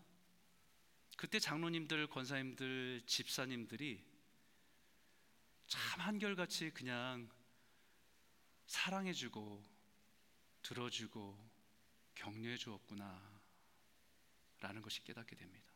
[1.18, 4.02] 그때 장로님들, 권사님들, 집사님들이
[5.66, 7.28] 참 한결같이 그냥
[8.66, 9.62] 사랑해주고
[10.62, 11.38] 들어주고
[12.14, 13.42] 격려해 주었구나
[14.60, 15.72] 라는 것이 깨닫게 됩니다.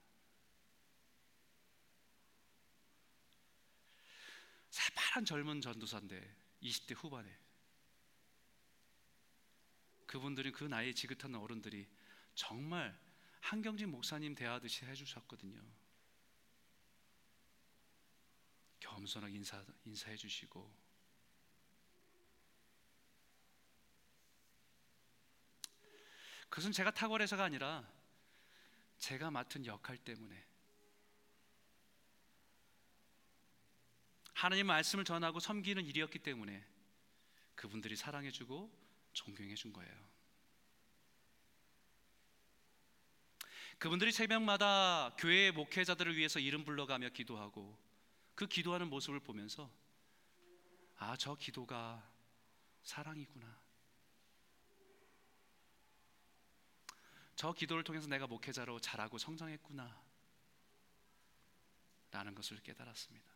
[4.71, 7.39] 새파란 젊은 전도사인데 20대 후반에
[10.07, 11.89] 그분들이 그 나이 지긋한 어른들이
[12.35, 12.99] 정말
[13.41, 15.63] 한경진 목사님 대하듯이 해주셨거든요.
[18.81, 20.90] 겸손하게 인사, 인사해 주시고
[26.51, 27.89] 그것은 제가 탁월해서가 아니라
[28.99, 30.47] 제가 맡은 역할 때문에
[34.35, 36.67] 하나님 말씀을 전하고 섬기는 일이었기 때문에
[37.55, 38.71] 그분들이 사랑해주고
[39.13, 40.11] 존경해준 거예요.
[43.79, 47.79] 그분들이 새벽마다 교회 목회자들을 위해서 이름 불러가며 기도하고
[48.35, 49.71] 그 기도하는 모습을 보면서
[50.97, 52.07] 아, 저 기도가
[52.83, 53.70] 사랑이구나.
[57.41, 59.99] 저 기도를 통해서 내가 목회자로 자라고 성장했구나.
[62.11, 63.33] 라는 것을 깨달았습니다.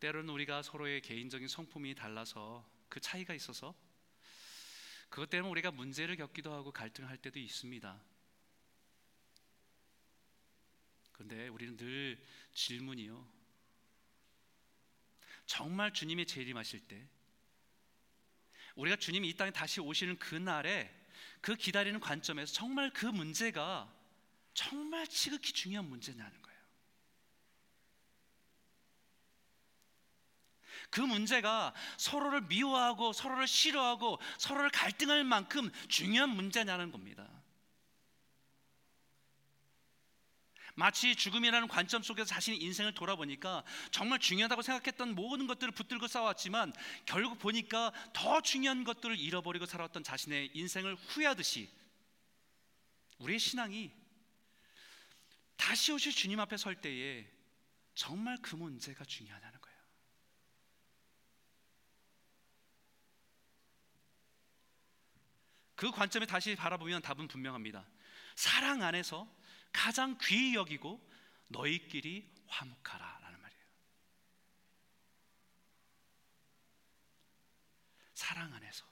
[0.00, 3.72] 때로는 우리가 서로의 개인적인 성품이 달라서 그 차이가 있어서
[5.10, 8.02] 그것 때문에 우리가 문제를 겪기도 하고 갈등할 때도 있습니다.
[11.12, 12.20] 그런데 우리는 늘
[12.52, 13.32] 질문이요.
[15.46, 17.08] 정말 주님의 재림하실 때
[18.78, 20.94] 우리가 주님이 이 땅에 다시 오시는 그날에
[21.40, 23.92] 그 기다리는 관점에서 정말 그 문제가
[24.54, 26.58] 정말 지극히 중요한 문제냐는 거예요.
[30.90, 37.28] 그 문제가 서로를 미워하고 서로를 싫어하고 서로를 갈등할 만큼 중요한 문제냐는 겁니다.
[40.78, 46.72] 마치 죽음이라는 관점 속에서 자신의 인생을 돌아보니까 정말 중요하다고 생각했던 모든 것들을 붙들고 싸웠지만
[47.04, 51.68] 결국 보니까 더 중요한 것들을 잃어버리고 살았던 자신의 인생을 후회하듯이
[53.18, 53.90] 우리의 신앙이
[55.56, 57.28] 다시 오실 주님 앞에 설 때에
[57.96, 59.78] 정말 그 문제가 중요하냐는 거예요.
[65.74, 67.84] 그 관점에 다시 바라보면 답은 분명합니다.
[68.36, 69.37] 사랑 안에서
[69.78, 71.00] 가장 귀히 여기고
[71.46, 73.62] 너희끼리 화목하라 라는 말이에요.
[78.12, 78.84] 사랑 안에서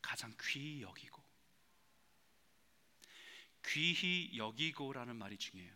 [0.00, 1.22] 가장 귀히 여기고
[3.66, 5.74] 귀히 여기고라는 말이 중요해요.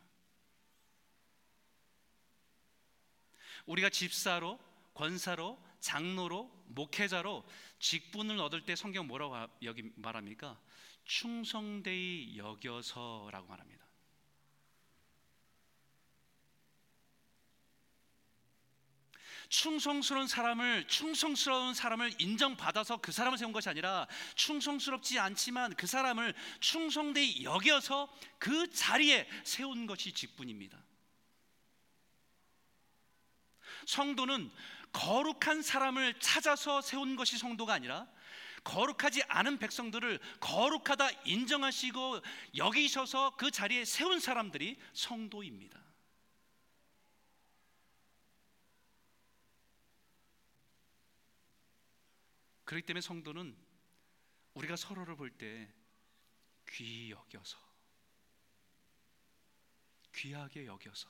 [3.67, 4.59] 우리가 집사로,
[4.95, 7.47] 권사로, 장로로, 목회자로
[7.81, 10.59] 직분을 얻을 때 성경 뭐라고 여기 말합니까?
[11.09, 13.89] 충성되이 여겨서라고 말합니다.
[19.49, 27.43] 충성스러운 사람을 충성스러운 사람을 인정받아서 그 사람을 세운 것이 아니라 충성스럽지 않지만 그 사람을 충성되이
[27.45, 30.79] 여겨서 그 자리에 세운 것이 직분입니다.
[33.87, 34.53] 성도는
[34.93, 38.07] 거룩한 사람을 찾아서 세운 것이 성도가 아니라
[38.69, 42.21] 거룩하지 않은 백성들을 거룩하다 인정하시고
[42.57, 45.83] 여기셔서 그 자리에 세운 사람들이 성도입니다.
[52.67, 53.57] 그렇기 때문에 성도는
[54.53, 55.73] 우리가 서로를 볼 때
[56.69, 57.57] 귀히 여겨서
[60.15, 61.09] 귀하게 여겨서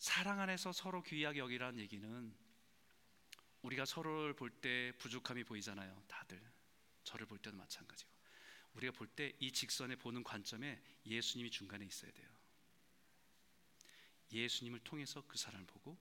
[0.00, 2.34] 사랑 안에서 서로 귀하게 여기라는 얘기는
[3.62, 6.02] 우리가 서로를 볼 때 부족함이 보이잖아요.
[6.08, 6.40] 다들
[7.04, 8.10] 저를 볼 때도 마찬가지고
[8.74, 12.28] 우리가 볼 때 이 직선에 보는 관점에 예수님이 중간에 있어야 돼요.
[14.32, 15.98] 예수님을 통해서 그 사람을 보고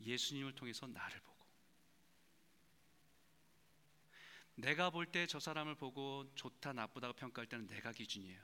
[0.00, 1.44] 예수님을 통해서 나를 보고
[4.54, 8.40] 내가 볼 때 저 사람을 보고 좋다 나쁘다고 평가할 때는 내가 기준이에요.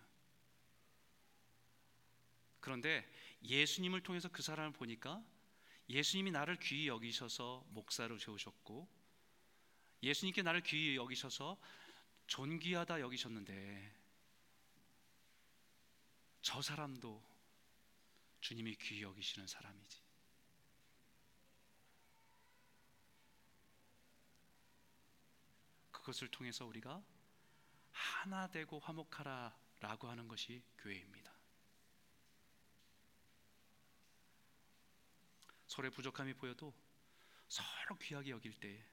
[2.58, 3.08] 그런데
[3.44, 5.22] 예수님을 통해서 그 사람을 보니까
[5.88, 8.88] 예수님이 나를 귀히 여기셔서 목사로 세우셨고
[10.02, 11.60] 예수님께 나를 귀히 여기셔서
[12.26, 14.02] 존귀하다 여기셨는데
[16.40, 17.22] 저 사람도
[18.40, 20.02] 주님이 귀히 여기시는 사람이지.
[25.92, 27.00] 그것을 통해서 우리가
[27.92, 31.31] 하나 되고 화목하라라고 하는 것이 교회입니다.
[35.72, 36.74] 서로의 부족함이 보여도
[37.48, 38.84] 서로 귀하게 여길 때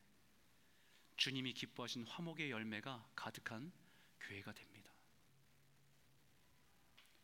[1.18, 3.70] 주님이 기뻐하신 화목의 열매가 가득한
[4.22, 4.90] 교회가 됩니다.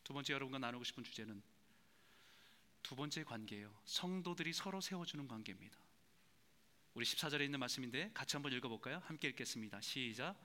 [0.04, 1.42] 두 번째 여러분과 나누고 싶은 주제는
[2.84, 3.74] 두 번째 관계예요.
[3.86, 5.80] 성도들이 서로 세워주는 관계입니다.
[6.94, 9.02] 우리 14절에 있는 말씀인데 같이 한번 읽어볼까요?
[9.06, 9.80] 함께 읽겠습니다.
[9.80, 10.36] 시작.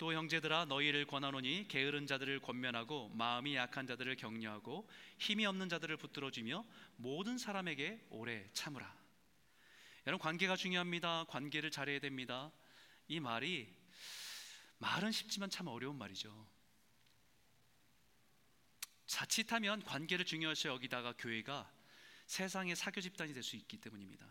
[0.00, 6.30] 또 형제들아 너희를 권하노니 게으른 자들을 권면하고 마음이 약한 자들을 격려하고 힘이 없는 자들을 붙들어
[6.30, 6.64] 주며
[6.96, 8.96] 모든 사람에게 오래 참으라.
[10.06, 11.24] 여러분 관계가 중요합니다.
[11.24, 12.50] 관계를 잘해야 됩니다.
[13.08, 13.76] 이 말이
[14.78, 16.48] 말은 쉽지만 참 어려운 말이죠.
[19.04, 21.70] 자칫하면 관계를 중요시 여기다가 교회가
[22.24, 24.26] 세상의 사교 집단이 될 수 있기 때문입니다.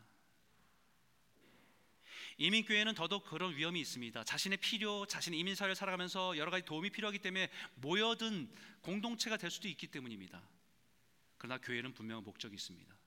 [2.39, 4.23] 이민교회는 더더욱 그런 위험이 있습니다.
[4.23, 8.49] 자신의 필요, 자신의 이민사회를 살아가면서 여러 가지 도움이 필요하기 때문에 모여든
[8.81, 10.41] 공동체가 될 수도 있기 때문입니다.
[11.37, 12.97] 그러나 교회는 분명한 목적이 있습니다.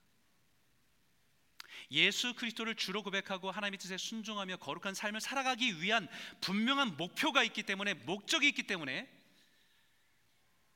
[1.89, 6.07] 예수 그리스도를 주로 고백하고 하나님의 뜻에 순종하며 거룩한 삶을 살아가기 위한
[6.41, 9.09] 분명한 목표가 있기 때문에 목적이 있기 때문에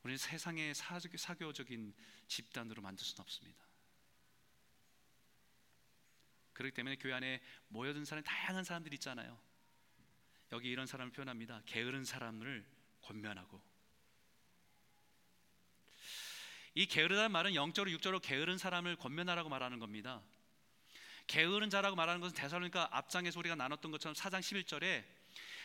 [0.02, 1.94] 우리는 세상의 사교적인
[2.28, 3.67] 집단으로 만들 수는 없습니다.
[6.58, 9.40] 그렇기 때문에 교회 안에 모여든 사람 다양한 사람들이 있잖아요.
[10.52, 11.62] 여기 이런 사람을 표현합니다.
[11.68, 12.66] 게으른 사람을
[13.02, 13.62] 권면하고
[16.74, 20.24] 이 게으르다는 말은 영적으로 육적으로 게으른 사람을 권면하라고 말하는 겁니다.
[21.28, 25.06] 게으른 자라고 말하는 것은 대사로니까 앞장에서 우리가 나눴던 것처럼 4장 11절에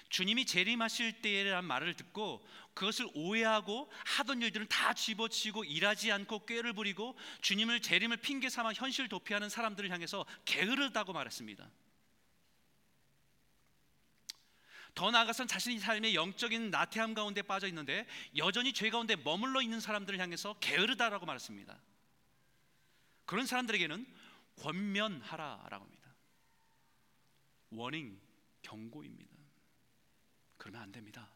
[0.09, 7.16] 주님이 재림하실 때라는 말을 듣고 그것을 오해하고 하던 일들은 다 집어치고 일하지 않고 꾀를 부리고
[7.40, 11.70] 주님을 재림을 핑계 삼아 현실 도피하는 사람들을 향해서 게으르다고 말했습니다.
[14.94, 20.18] 더 나아가선 자신의 삶의 영적인 나태함 가운데 빠져 있는데 여전히 죄 가운데 머물러 있는 사람들을
[20.18, 21.79] 향해서 게으르다라고 말했습니다.
[23.25, 24.07] 그런 사람들에게는
[24.57, 26.14] 권면하라라고 합니다.
[27.70, 28.20] 워닝
[28.61, 29.32] 경고입니다.
[30.62, 31.29] 그러면 안 됩니다.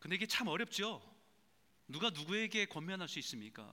[0.00, 1.00] 근데 이게 참 어렵죠.
[1.86, 3.72] 누가 누구에게 권면할 수 있습니까?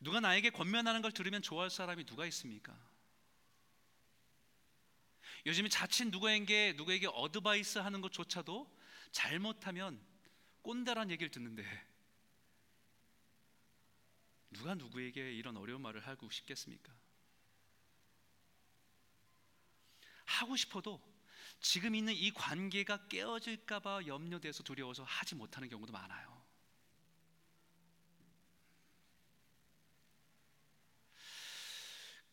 [0.00, 2.74] 누가 나에게 권면하는 걸 들으면 좋아할 사람이 누가 있습니까?
[5.44, 8.74] 요즘에 자칫 누구에게 누구에게 어드바이스 하는 것조차도
[9.12, 10.02] 잘못하면
[10.62, 11.62] 꼰대란 얘기를 듣는데
[14.56, 16.92] 누가 누구에게 이런 어려운 말을 하고 싶겠습니까?
[20.24, 21.00] 하고 싶어도
[21.60, 26.44] 지금 있는 이 관계가 깨어질까봐 염려돼서 두려워서 하지 못하는 경우도 많아요.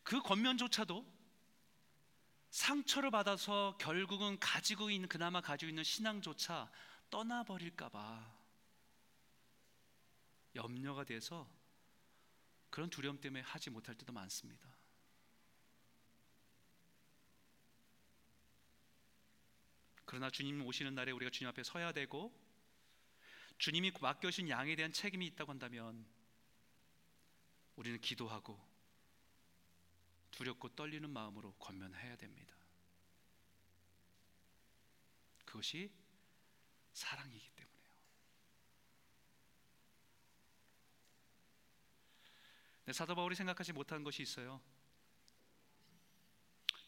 [0.02, 1.14] 그 권면조차도
[2.50, 6.70] 상처를 받아서 결국은 가지고 있는 그나마 가지고 있는 신앙조차
[7.10, 8.44] 떠나버릴까봐
[10.54, 11.48] 염려가 돼서
[12.74, 14.68] 그런 두려움 때문에 하지 못할 때도 많습니다.
[20.04, 22.36] 그러나 주님 오시는 날에 우리가 주님 앞에 서야 되고
[23.58, 26.04] 주님이 맡겨주신 양에 대한 책임이 있다고 한다면
[27.76, 28.60] 우리는 기도하고
[30.32, 32.56] 두렵고 떨리는 마음으로 권면해야 됩니다.
[35.44, 35.92] 그것이
[36.92, 37.74] 사랑이기 때문에요.
[42.24, 44.60] 네, 사도 바울이 생각하지 못한 것이 있어요.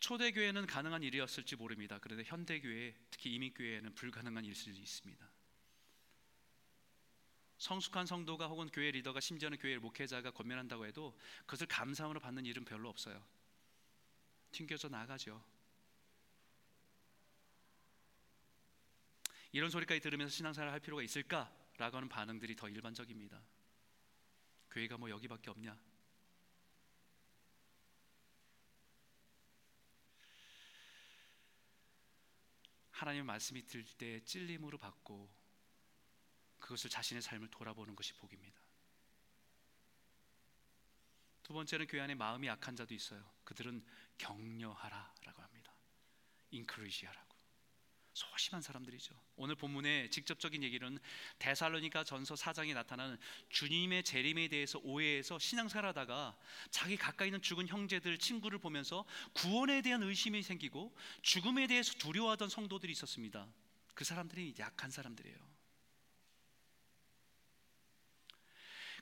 [0.01, 1.99] 초대교회는 가능한 일이었을지 모릅니다.
[2.01, 5.31] 그런데 현대교회, 특히 이민교회에는 불가능한 일일 수 있습니다.
[7.59, 12.91] 성숙한 성도가 혹은 교회 리더가 심지어는 교회 목회자가 권면한다고 해도 그것을 감사함으로 받는 일은 별로
[12.91, 13.27] 없어요.
[14.53, 15.43] 튕겨져 나가죠.
[19.53, 23.43] 이런 소리까지 들으면서 신앙생활을 할 필요가 있을까라고 하는 반응들이 더 일반적입니다.
[24.71, 25.86] 교회가 뭐 여기밖에 없냐?
[32.97, 35.31] 하나님의 말씀이 들 때 찔림으로 받고
[36.59, 38.59] 그것을 자신의 삶을 돌아보는 것이 복입니다.
[41.43, 43.23] 두 번째는 교회 안에 마음이 약한 자도 있어요.
[43.45, 43.85] 그들은
[44.19, 45.73] 격려하라라고 합니다.
[46.51, 47.26] 인크리지하라고.
[48.17, 49.15] 소심한 사람들이죠.
[49.37, 50.99] 오늘 본문의 직접적인 얘기는
[51.39, 53.19] 데살로니가 전서 4장에 나타나는
[53.51, 56.35] 주님의 재림에 대해서 오해해서 신앙생활하다가
[56.71, 62.91] 자기 가까이 있는 죽은 형제들, 친구를 보면서 구원에 대한 의심이 생기고 죽음에 대해서 두려워하던 성도들이
[62.93, 63.47] 있었습니다.
[63.93, 65.37] 그 사람들이 약한 사람들이에요.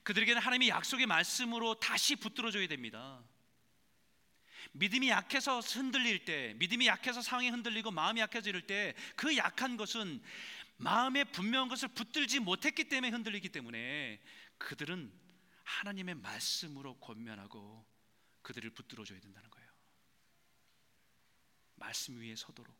[0.03, 3.23] 그들에게는 하나님의 약속의 말씀으로 다시 붙들어 줘야 됩니다.
[4.75, 10.21] 믿음이 약해서 흔들릴 때, 믿음이 약해서 상황이 흔들리고 마음이 약해질 때 그 약한 것은
[10.77, 14.21] 마음에 분명한 것을 붙들지 못했기 때문에 흔들리기 때문에
[14.57, 15.11] 그들은
[15.63, 17.85] 하나님의 말씀으로 권면하고
[18.41, 19.69] 그들을 붙들어 줘야 된다는 거예요.
[21.75, 22.75] 말씀 위에 서도록.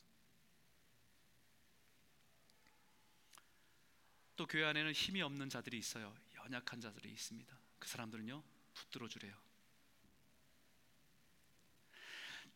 [4.35, 6.13] 또 교회 안에는 힘이 없는 자들이 있어요.
[6.35, 7.57] 연약한 자들이 있습니다.
[7.79, 9.44] 그 사람들은요, 붙들어 주래요.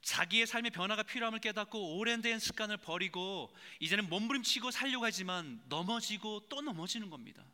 [0.01, 6.61] 자기의 삶의 변화가 필요함을 깨닫고 오랜 된 습관을 버리고 이제는 몸부림치고 살려고 하지만 넘어지고 또
[6.61, 7.45] 넘어지는 겁니다.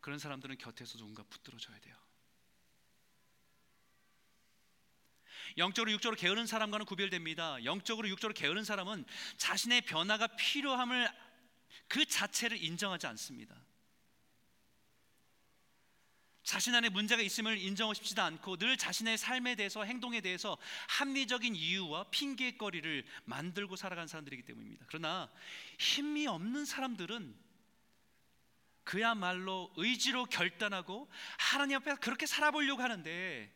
[0.00, 1.96] 그런 사람들은 곁에서 누군가 붙들어 줘야 돼요.
[5.56, 7.62] 영적으로 육적으로 게으른 사람과는 구별됩니다.
[7.64, 9.04] 영적으로 육적으로 게으른 사람은
[9.36, 11.08] 자신의 변화가 필요함을
[11.86, 13.54] 그 자체를 인정하지 않습니다.
[16.44, 17.58] 자신 안에 문제가 있음을
[17.94, 24.84] 싶지도 않고 늘 자신의 삶에 대해서 행동에 대해서 합리적인 이유와 핑계거리를 만들고 살아가는 사람들이기 때문입니다.
[24.86, 25.32] 그러나
[25.78, 27.34] 힘이 없는 사람들은
[28.84, 33.50] 그야말로 의지로 결단하고 하나님 앞에 그렇게 살아보려고 하는데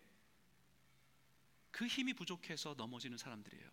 [1.71, 3.69] 그 힘이 부족해서 넘어지는 사람들이에요.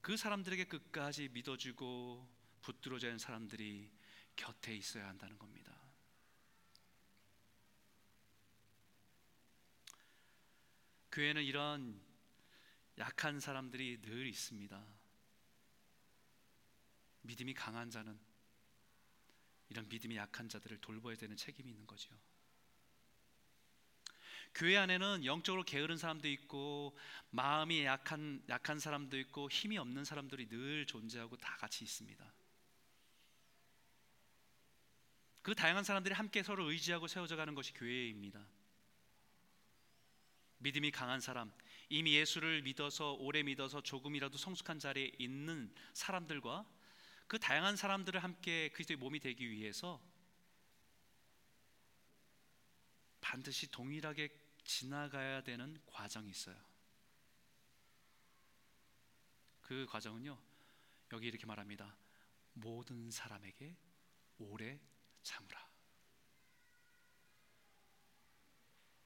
[0.00, 3.90] 그 사람들에게 끝까지 믿어주고 붙들어져 있는 사람들이
[4.36, 5.76] 곁에 있어야 한다는 겁니다.
[11.12, 12.00] 교회는 이런
[12.98, 14.86] 약한 사람들이 늘 있습니다.
[17.22, 18.18] 믿음이 강한 자는
[19.68, 22.16] 이런 믿음이 약한 자들을 돌봐야 되는 책임이 있는 거죠.
[24.54, 26.96] 교회 안에는 영적으로 게으른 사람도 있고
[27.30, 32.32] 마음이 약한 약한 사람도 있고 힘이 없는 사람들이 늘 존재하고 다 같이 있습니다.
[35.48, 38.46] 그 다양한 사람들이 함께 서로 의지하고 세워져 가는 것이 교회입니다.
[40.58, 41.50] 믿음이 강한 사람,
[41.88, 46.70] 이미 예수를 믿어서 오래 믿어서 조금이라도 성숙한 자리에 있는 사람들과
[47.26, 50.02] 그 다양한 사람들을 함께 그리스도의 몸이 되기 위해서
[53.22, 54.28] 반드시 동일하게
[54.64, 56.62] 지나가야 되는 과정이 있어요.
[59.62, 60.38] 그 과정은요.
[61.12, 61.96] 여기 이렇게 말합니다.
[62.52, 63.74] 모든 사람에게
[64.36, 64.78] 오래
[65.22, 65.68] 참으라.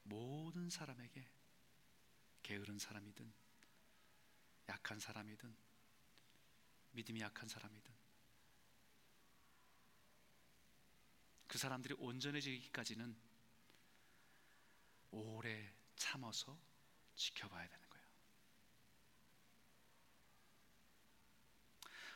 [0.04, 1.28] 모든 사람에게
[2.42, 3.32] 게으른 사람이든
[4.68, 5.56] 약한 사람이든
[6.92, 7.94] 믿음이 약한 사람이든
[11.46, 13.14] 그 사람들이 온전해지기까지는
[15.10, 16.58] 오래 참아서
[17.14, 18.06] 지켜봐야 되는 거예요.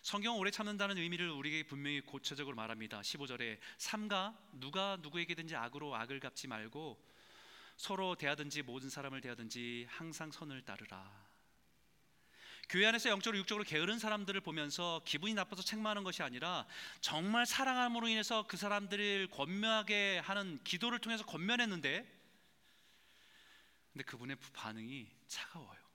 [0.07, 3.01] 성경 오래 참는다는 의미를 우리에게 분명히 고체적으로 말합니다.
[3.01, 7.05] 15절에 삼가 누가 누구에게든지 악으로 악을 갚지 말고
[7.77, 11.11] 서로 대하든지 모든 사람을 대하든지 항상 선을 따르라.
[12.69, 16.69] 교회 안에서 영적으로 육적으로 게으른 사람들을 보면서 기분이 나빠서 책망하는 것이 아니라
[17.01, 22.07] 정말 사랑함으로 인해서 그 사람들을 권면하게 하는 기도를 통해서 권면했는데
[23.93, 25.86] 근데 그분의 반응이 차가워요.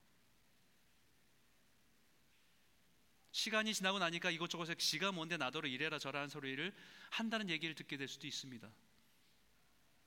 [3.32, 6.74] 시간이 지나고 나니까 이것저것에 지가 뭔데 나더러 이래라 저라 는 소리를
[7.10, 8.70] 한다는 얘기를 듣게 될 수도 있습니다.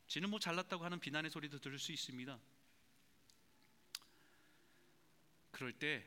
[0.07, 2.39] 지는 뭐 잘났다고 하는 비난의 소리도 들을 수 있습니다.
[5.51, 6.07] 그럴 때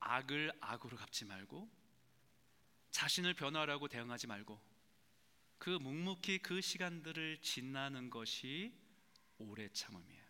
[0.00, 1.70] 악을 악으로 갚지 말고
[2.90, 4.60] 자신을 변화하라고 대응하지 말고
[5.58, 8.74] 그 묵묵히 그 시간들을 지나는 것이
[9.38, 10.25] 오래 참음이에요.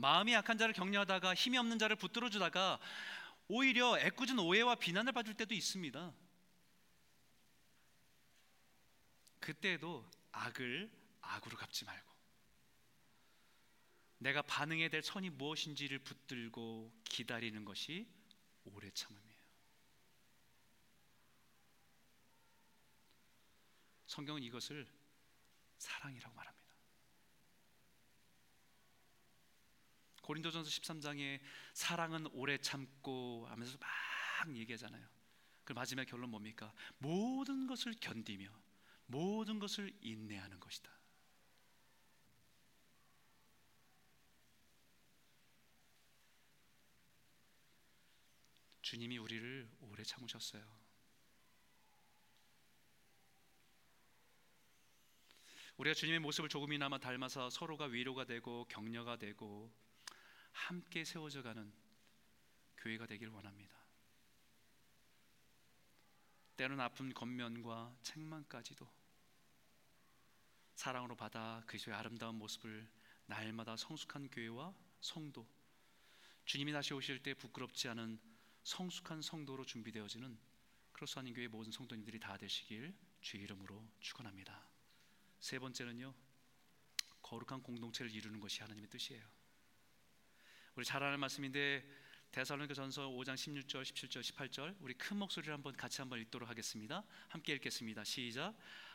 [0.00, 2.78] 마음이 약한 자를 격려하다가 힘이 없는 자를 붙들어 주다가
[3.48, 6.12] 오히려 애꿎은 오해와 비난을 받을 때도 있습니다.
[9.40, 10.90] 그때도 악을
[11.20, 12.10] 악으로 갚지 말고
[14.18, 18.06] 내가 반응해야 될 선이 무엇인지를 붙들고 기다리는 것이
[18.64, 19.40] 오래 참음이에요.
[24.06, 24.86] 성경은 이것을
[25.78, 26.59] 사랑이라고 말합니다.
[30.30, 31.40] 고린도전서 13장에
[31.74, 35.04] 사랑은 오래 참고 하면서 막 얘기하잖아요.
[35.64, 36.72] 그 마지막 결론 뭡니까?
[36.98, 38.48] 모든 것을 견디며
[39.06, 40.88] 모든 것을 인내하는 것이다.
[48.82, 50.64] 주님이 우리를 오래 참으셨어요.
[55.78, 59.72] 우리가 주님의 모습을 조금이나마 닮아서 서로가 위로가 되고 격려가 되고
[60.52, 61.72] 함께 세워져 가는
[62.78, 63.78] 교회가 되길 원합니다.
[66.56, 68.86] 때로는 아픈 겉면과 책망까지도
[70.74, 72.90] 사랑으로 받아 그리스도의 아름다운 모습을
[73.26, 75.48] 날마다 성숙한 교회와 성도
[76.44, 78.20] 주님이 다시 오실 때 부끄럽지 않은
[78.62, 80.38] 성숙한 성도로 준비되어지는
[80.92, 84.68] 크로스 아닌 교회 모든 성도님들이 다 되시길 주의 이름으로 축원합니다.
[85.38, 86.14] 세 번째는요.
[87.22, 89.26] 거룩한 공동체를 이루는 것이 하나님의 뜻이에요.
[90.76, 91.84] 우리 잘 아는 말씀인데
[92.30, 97.04] 대살로니가전서 5장 16절, 17절, 18절 우리 큰 목소리를 한번 같이 한번 읽도록 하겠습니다.
[97.28, 98.04] 함께 읽겠습니다.
[98.04, 98.54] 시작.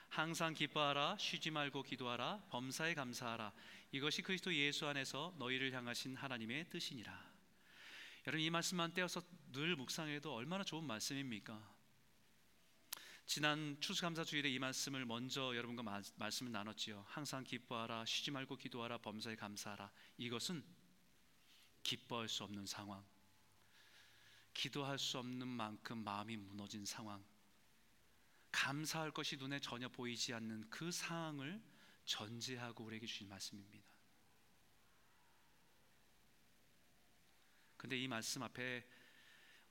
[0.10, 3.52] 항상 기뻐하라 쉬지 말고 기도하라 범사에 감사하라
[3.92, 7.36] 이것이 그리스도 예수 안에서 너희를 향하신 하나님의 뜻이니라
[8.28, 9.22] 여러분 이 말씀만 떼어서
[9.52, 11.76] 늘 묵상해도 얼마나 좋은 말씀입니까?
[13.28, 17.06] 지난 추수감사 주일에 이 말씀을 먼저 여러분과 마, 말씀을 나눴지요.
[17.08, 19.92] 항상 기뻐하라, 쉬지 말고 기도하라, 범사에 감사하라.
[20.18, 20.64] 이것은
[21.86, 23.06] 기뻐할 수 없는 상황,
[24.54, 27.24] 기도할 수 없는 만큼 마음이 무너진 상황,
[28.52, 31.62] 감사할 것이 눈에 전혀 보이지 않는 그 상황을
[32.06, 33.86] 전제하고 우리에게 주신 말씀입니다.
[37.78, 38.84] 근데 이 말씀 앞에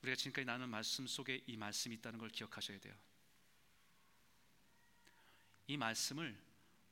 [0.01, 2.95] 우리가 지금까지 나눈 말씀 속에 이 말씀이 있다는 걸 기억하셔야 돼요.
[5.67, 6.41] 이 말씀을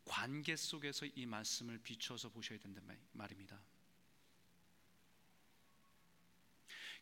[0.03, 3.63] 관계 속에서 이 말씀을 비춰서 보셔야 된단 말입니다.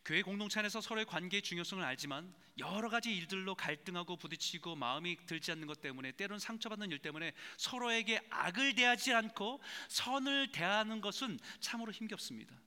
[0.04, 5.66] 교회 공동체 안에서 서로의 관계의 중요성을 알지만 여러 가지 일들로 갈등하고 부딪히고 마음이 들지 않는
[5.66, 12.60] 것 때문에 때론 상처받는 일 때문에 서로에게 악을 대하지 않고 선을 대하는 것은 참으로 힘겹습니다.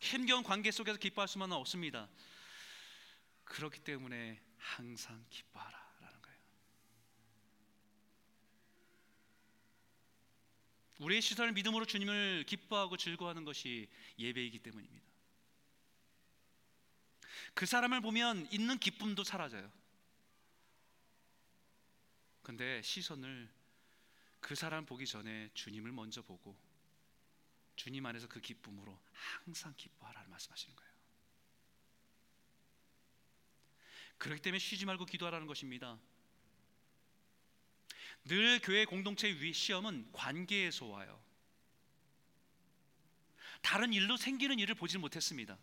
[0.00, 2.08] 힘겨운 관계 속에서 기뻐할 수만은 없습니다.
[3.44, 6.38] 그렇기 때문에 항상 기뻐하라라는 거예요.
[10.98, 13.88] 우리의 시선을 믿음으로 주님을 기뻐하고 즐거워하는 것이
[14.18, 15.06] 예배이기 때문입니다.
[17.54, 19.70] 그 사람을 보면 있는 기쁨도 사라져요.
[22.42, 23.48] 근데 시선을
[24.40, 26.56] 그 사람 보기 전에 주님을 먼저 보고
[27.74, 28.98] 주님 안에서 그 기쁨으로
[29.44, 30.92] 항상 기뻐하라는 말씀하시는 거예요.
[34.18, 35.98] 그렇기 때문에 쉬지 말고 기도하라는 것입니다.
[38.26, 41.20] 늘 교회 공동체 위 시험은 관계에서 와요.
[43.62, 45.58] 다른 일로 생기는 일을 보지 못했습니다.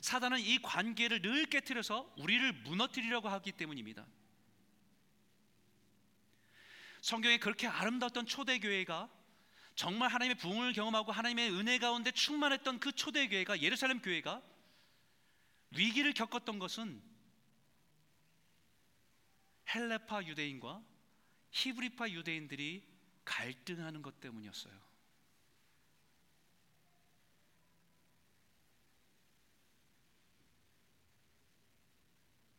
[0.00, 4.06] 사단은 이 관계를 늘 깨뜨려서 우리를 무너뜨리려고 하기 때문입니다.
[7.02, 9.10] 성경에 그렇게 아름다웠던 초대교회가
[9.74, 14.42] 정말 하나님의 부흥을 경험하고 하나님의 은혜 가운데 충만했던 그 초대교회가 예루살렘 교회가
[15.70, 17.02] 위기를 겪었던 것은
[19.74, 20.84] 헬레파 유대인과
[21.50, 22.86] 히브리파 유대인들이
[23.24, 24.86] 갈등하는 것 때문이었어요.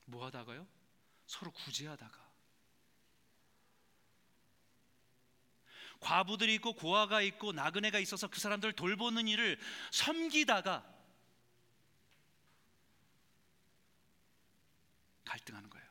[0.05, 0.67] 뭐 하다가요?
[1.25, 2.27] 서로 구제하다가
[5.99, 9.59] 과부들이 있고 고아가 있고 나그네가 있어서 그 사람들을 돌보는 일을
[9.91, 10.85] 섬기다가
[15.25, 15.86] 갈등하는 거예요.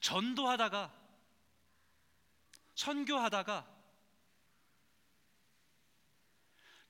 [0.00, 0.94] 전도하다가
[2.74, 3.76] 선교하다가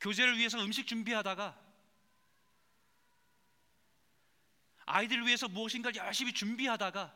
[0.01, 1.69] 교제를 위해서 음식 준비하다가
[4.87, 7.15] 아이들을 위해서 무엇인가 열심히 준비하다가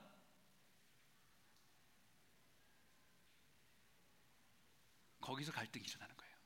[5.21, 6.37] 거기서 갈등이 일어나는 거예요.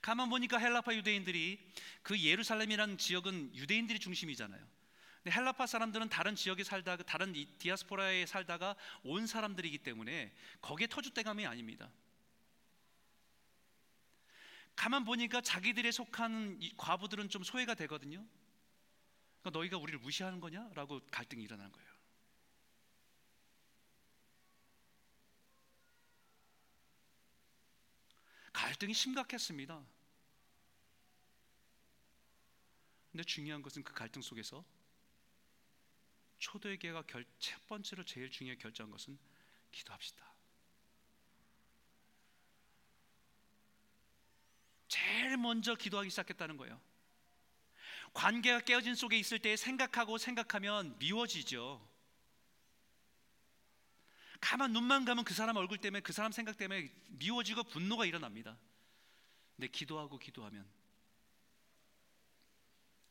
[0.00, 1.72] 가만 보니까 헬라파 유대인들이
[2.02, 4.79] 그 예루살렘이라는 지역은 유대인들이 중심이잖아요.
[5.22, 11.90] 근데 헬라파 사람들은 다른 지역에 살다가 다른 디아스포라에 살다가 온 사람들이기 때문에 거기에 터줏대감이 아닙니다.
[14.76, 18.26] 가만 보니까 자기들에 속한 과부들은 좀 소외가 되거든요.
[19.42, 21.90] 그러니까 너희가 우리를 무시하는 거냐라고 갈등이 일어나는 거예요.
[28.54, 29.84] 갈등이 심각했습니다.
[33.12, 34.64] 근데 중요한 것은 그 갈등 속에서
[36.40, 39.18] 초대교회가 결, 첫 번째로 제일 중요하게 결정한 것은
[39.70, 40.34] 기도합시다.
[44.88, 46.80] 제일 먼저 기도하기 시작했다는 거예요.
[48.12, 51.88] 관계가 깨어진 속에 있을 때 생각하고 생각하면 미워지죠.
[54.40, 58.58] 가만 눈만 가면 그 사람 얼굴 때문에 그 사람 생각 때문에 미워지고 분노가 일어납니다.
[59.54, 60.66] 근데 기도하고 기도하면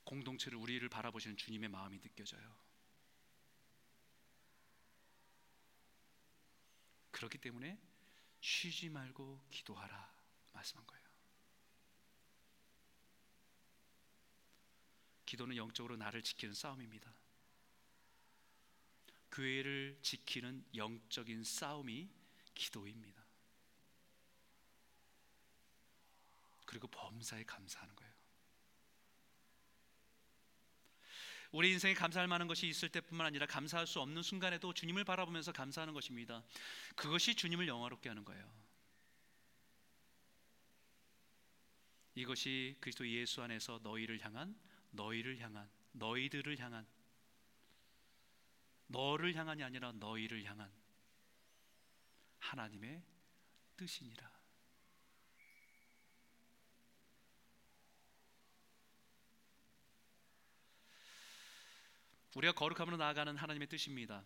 [0.04, 2.69] 공동체를 우리를 바라보시는 주님의 마음이 느껴져요.
[7.20, 7.78] 그렇기 때문에
[8.40, 10.14] 쉬지 말고 기도하라
[10.54, 11.04] 말씀한 거예요.
[15.26, 17.14] 기도는 영적으로 나를 지키는 싸움입니다.
[19.34, 22.10] 교회를 지키는 영적인 싸움이
[22.56, 23.26] 기도입니다.
[26.66, 28.09] 그리고 범사에 감사하는 거예요.
[31.52, 35.94] 우리 인생에 감사할 만한 것이 있을 때뿐만 아니라 감사할 수 없는 순간에도 주님을 바라보면서 감사하는
[35.94, 36.44] 것입니다.
[36.96, 38.52] 그것이 주님을 영화롭게 하는 거예요.
[42.14, 44.56] 이것이 그리스도 예수 안에서 너희를 향한
[44.92, 46.86] 너희를 향한 너희들을 향한
[48.88, 50.72] 너를 향한이 아니라 너희를 향한
[52.40, 53.04] 하나님의
[53.78, 54.39] 뜻이니라.
[62.36, 64.24] 우리가 거룩함으로 나아가는 하나님의 뜻입니다.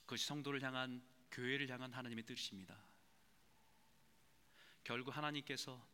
[0.00, 2.76] 그것이 성도를 향한 교회를 향한 하나님의 뜻입니다.
[4.84, 5.84] 결국 하나님께서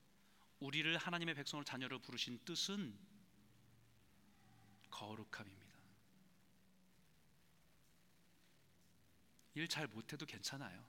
[0.60, 2.96] 우리를 하나님의 백성을 자녀로 부르신 뜻은
[4.90, 5.62] 거룩함입니다.
[9.54, 10.84] 일 잘 못해도 괜찮아요.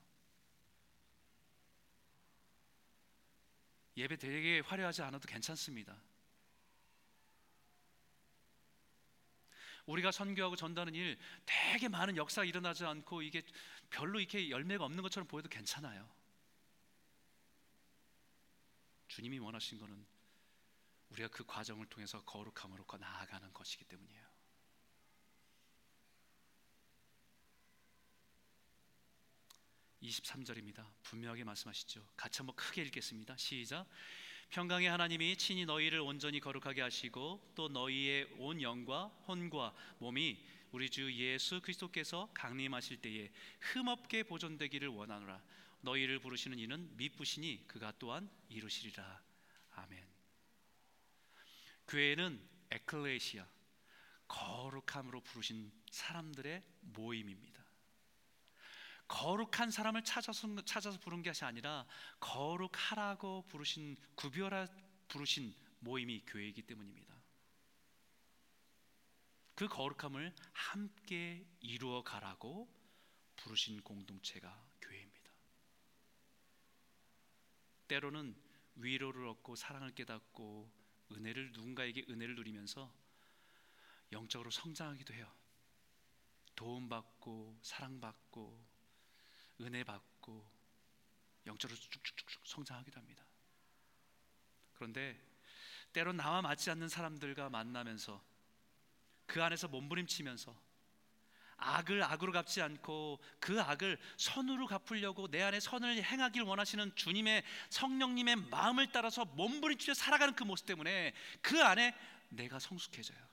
[3.96, 6.02] 예배 되게 화려하지 않아도 괜찮습니다.
[9.86, 13.42] 우리가 선교하고 전도하는 일 되게 많은 역사가 일어나지 않고 이게
[13.90, 16.10] 별로 이렇게 열매가 없는 것처럼 보여도 괜찮아요.
[19.08, 20.06] 주님이 원하신 것은
[21.10, 24.34] 우리가 그 과정을 통해서 거룩함으로 나아가는 것이기 때문이에요.
[30.02, 30.86] 23절입니다.
[31.04, 32.06] 분명하게 말씀하시죠.
[32.18, 33.38] 같이 한번 크게 읽겠습니다.
[33.38, 33.86] 시작.
[34.50, 40.38] 평강의 하나님이 친히 너희를 온전히 거룩하게 하시고 또 너희의 온 영과 혼과 몸이
[40.72, 45.42] 우리 주 예수 그리스도께서 강림하실 때에 흠없게 보존되기를 원하노라.
[45.82, 49.22] 너희를 부르시는 이는 미쁘시니 그가 또한 이루시리라.
[49.72, 50.04] 아멘.
[51.88, 52.42] 교회는
[52.72, 53.46] 에클레시아
[54.28, 57.53] 거룩함으로 부르신 사람들의 모임입니다.
[59.14, 61.86] 거룩한 사람을 찾아서 찾아서 부른 것이 아니라
[62.20, 64.68] 거룩하라고 부르신 구별하
[65.08, 67.14] 부르신 모임이 교회이기 때문입니다.
[69.54, 72.68] 그 거룩함을 함께 이루어 가라고
[73.36, 75.32] 부르신 공동체가 교회입니다.
[77.88, 78.36] 때로는
[78.78, 80.72] 위로를 얻고 사랑을 깨닫고
[81.12, 82.92] 은혜를 누군가에게 은혜를 누리면서
[84.12, 85.32] 영적으로 성장하기도 해요.
[86.56, 88.73] 도움받고 사랑받고
[89.64, 90.46] 은혜 받고
[91.46, 93.24] 영적으로 쭉쭉쭉 성장하기도 합니다.
[94.74, 95.20] 그런데
[95.92, 98.24] 때로 나와 맞지 않는 사람들과 만나면서
[99.26, 100.56] 그 안에서 몸부림치면서
[101.58, 108.36] 악을 악으로 갚지 않고 그 악을 선으로 갚으려고 내 안에 선을 행하길 원하시는 주님의 성령님의
[108.50, 111.96] 마음을 따라서 몸부림치며 살아가는 그 모습 때문에 그 안에
[112.30, 113.33] 내가 성숙해져요.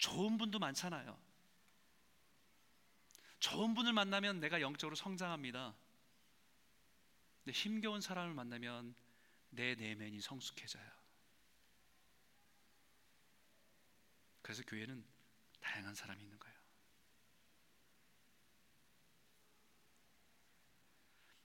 [0.00, 1.20] 좋은 분도 많잖아요.
[3.38, 5.74] 좋은 분을 만나면 내가 영적으로 성장합니다.
[7.44, 8.94] 근데 힘겨운 사람을 만나면
[9.50, 10.90] 내 내면이 성숙해져요.
[14.42, 15.04] 그래서 교회는
[15.60, 16.58] 다양한 사람이 있는 거예요.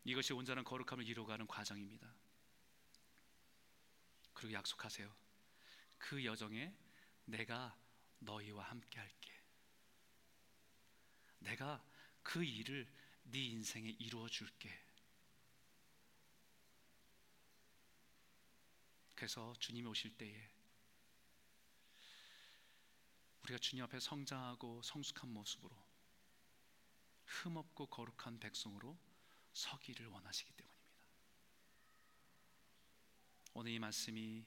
[0.06, 2.14] 이것이 온전한 거룩함을 이루어가는 과정입니다.
[4.34, 5.14] 그리고 약속하세요.
[5.97, 6.74] 그 여정에
[7.26, 7.78] 내가
[8.20, 9.32] 너희와 함께 할게.
[11.39, 11.84] 내가
[12.24, 12.88] 그 일을
[13.24, 14.70] 네 인생에 이루어 줄게.
[19.16, 20.49] 그래서 주님이 오실 때에
[23.43, 25.76] 우리가 주님 앞에 성장하고 성숙한 모습으로
[27.26, 28.97] 흠없고 거룩한 백성으로
[29.53, 30.76] 서기를 원하시기 때문입니다.
[33.53, 34.45] 오늘 이 말씀이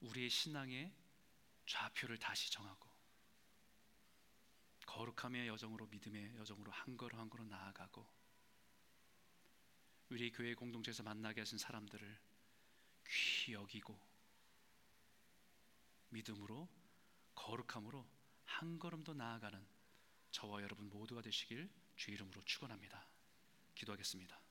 [0.00, 0.92] 우리의 신앙의
[1.72, 2.90] 좌표를 다시 정하고
[4.84, 8.06] 거룩함의 여정으로 믿음의 여정으로 한 걸음 한 걸음 나아가고
[10.10, 12.20] 우리 교회 공동체에서 만나게 하신 사람들을
[13.08, 13.98] 귀히 여기고
[16.10, 16.68] 믿음으로
[17.34, 18.06] 거룩함으로
[18.44, 19.66] 한 걸음 더 나아가는
[20.30, 23.06] 저와 여러분 모두가 되시길 주 이름으로 축원합니다.
[23.74, 24.41] 기도하겠습니다.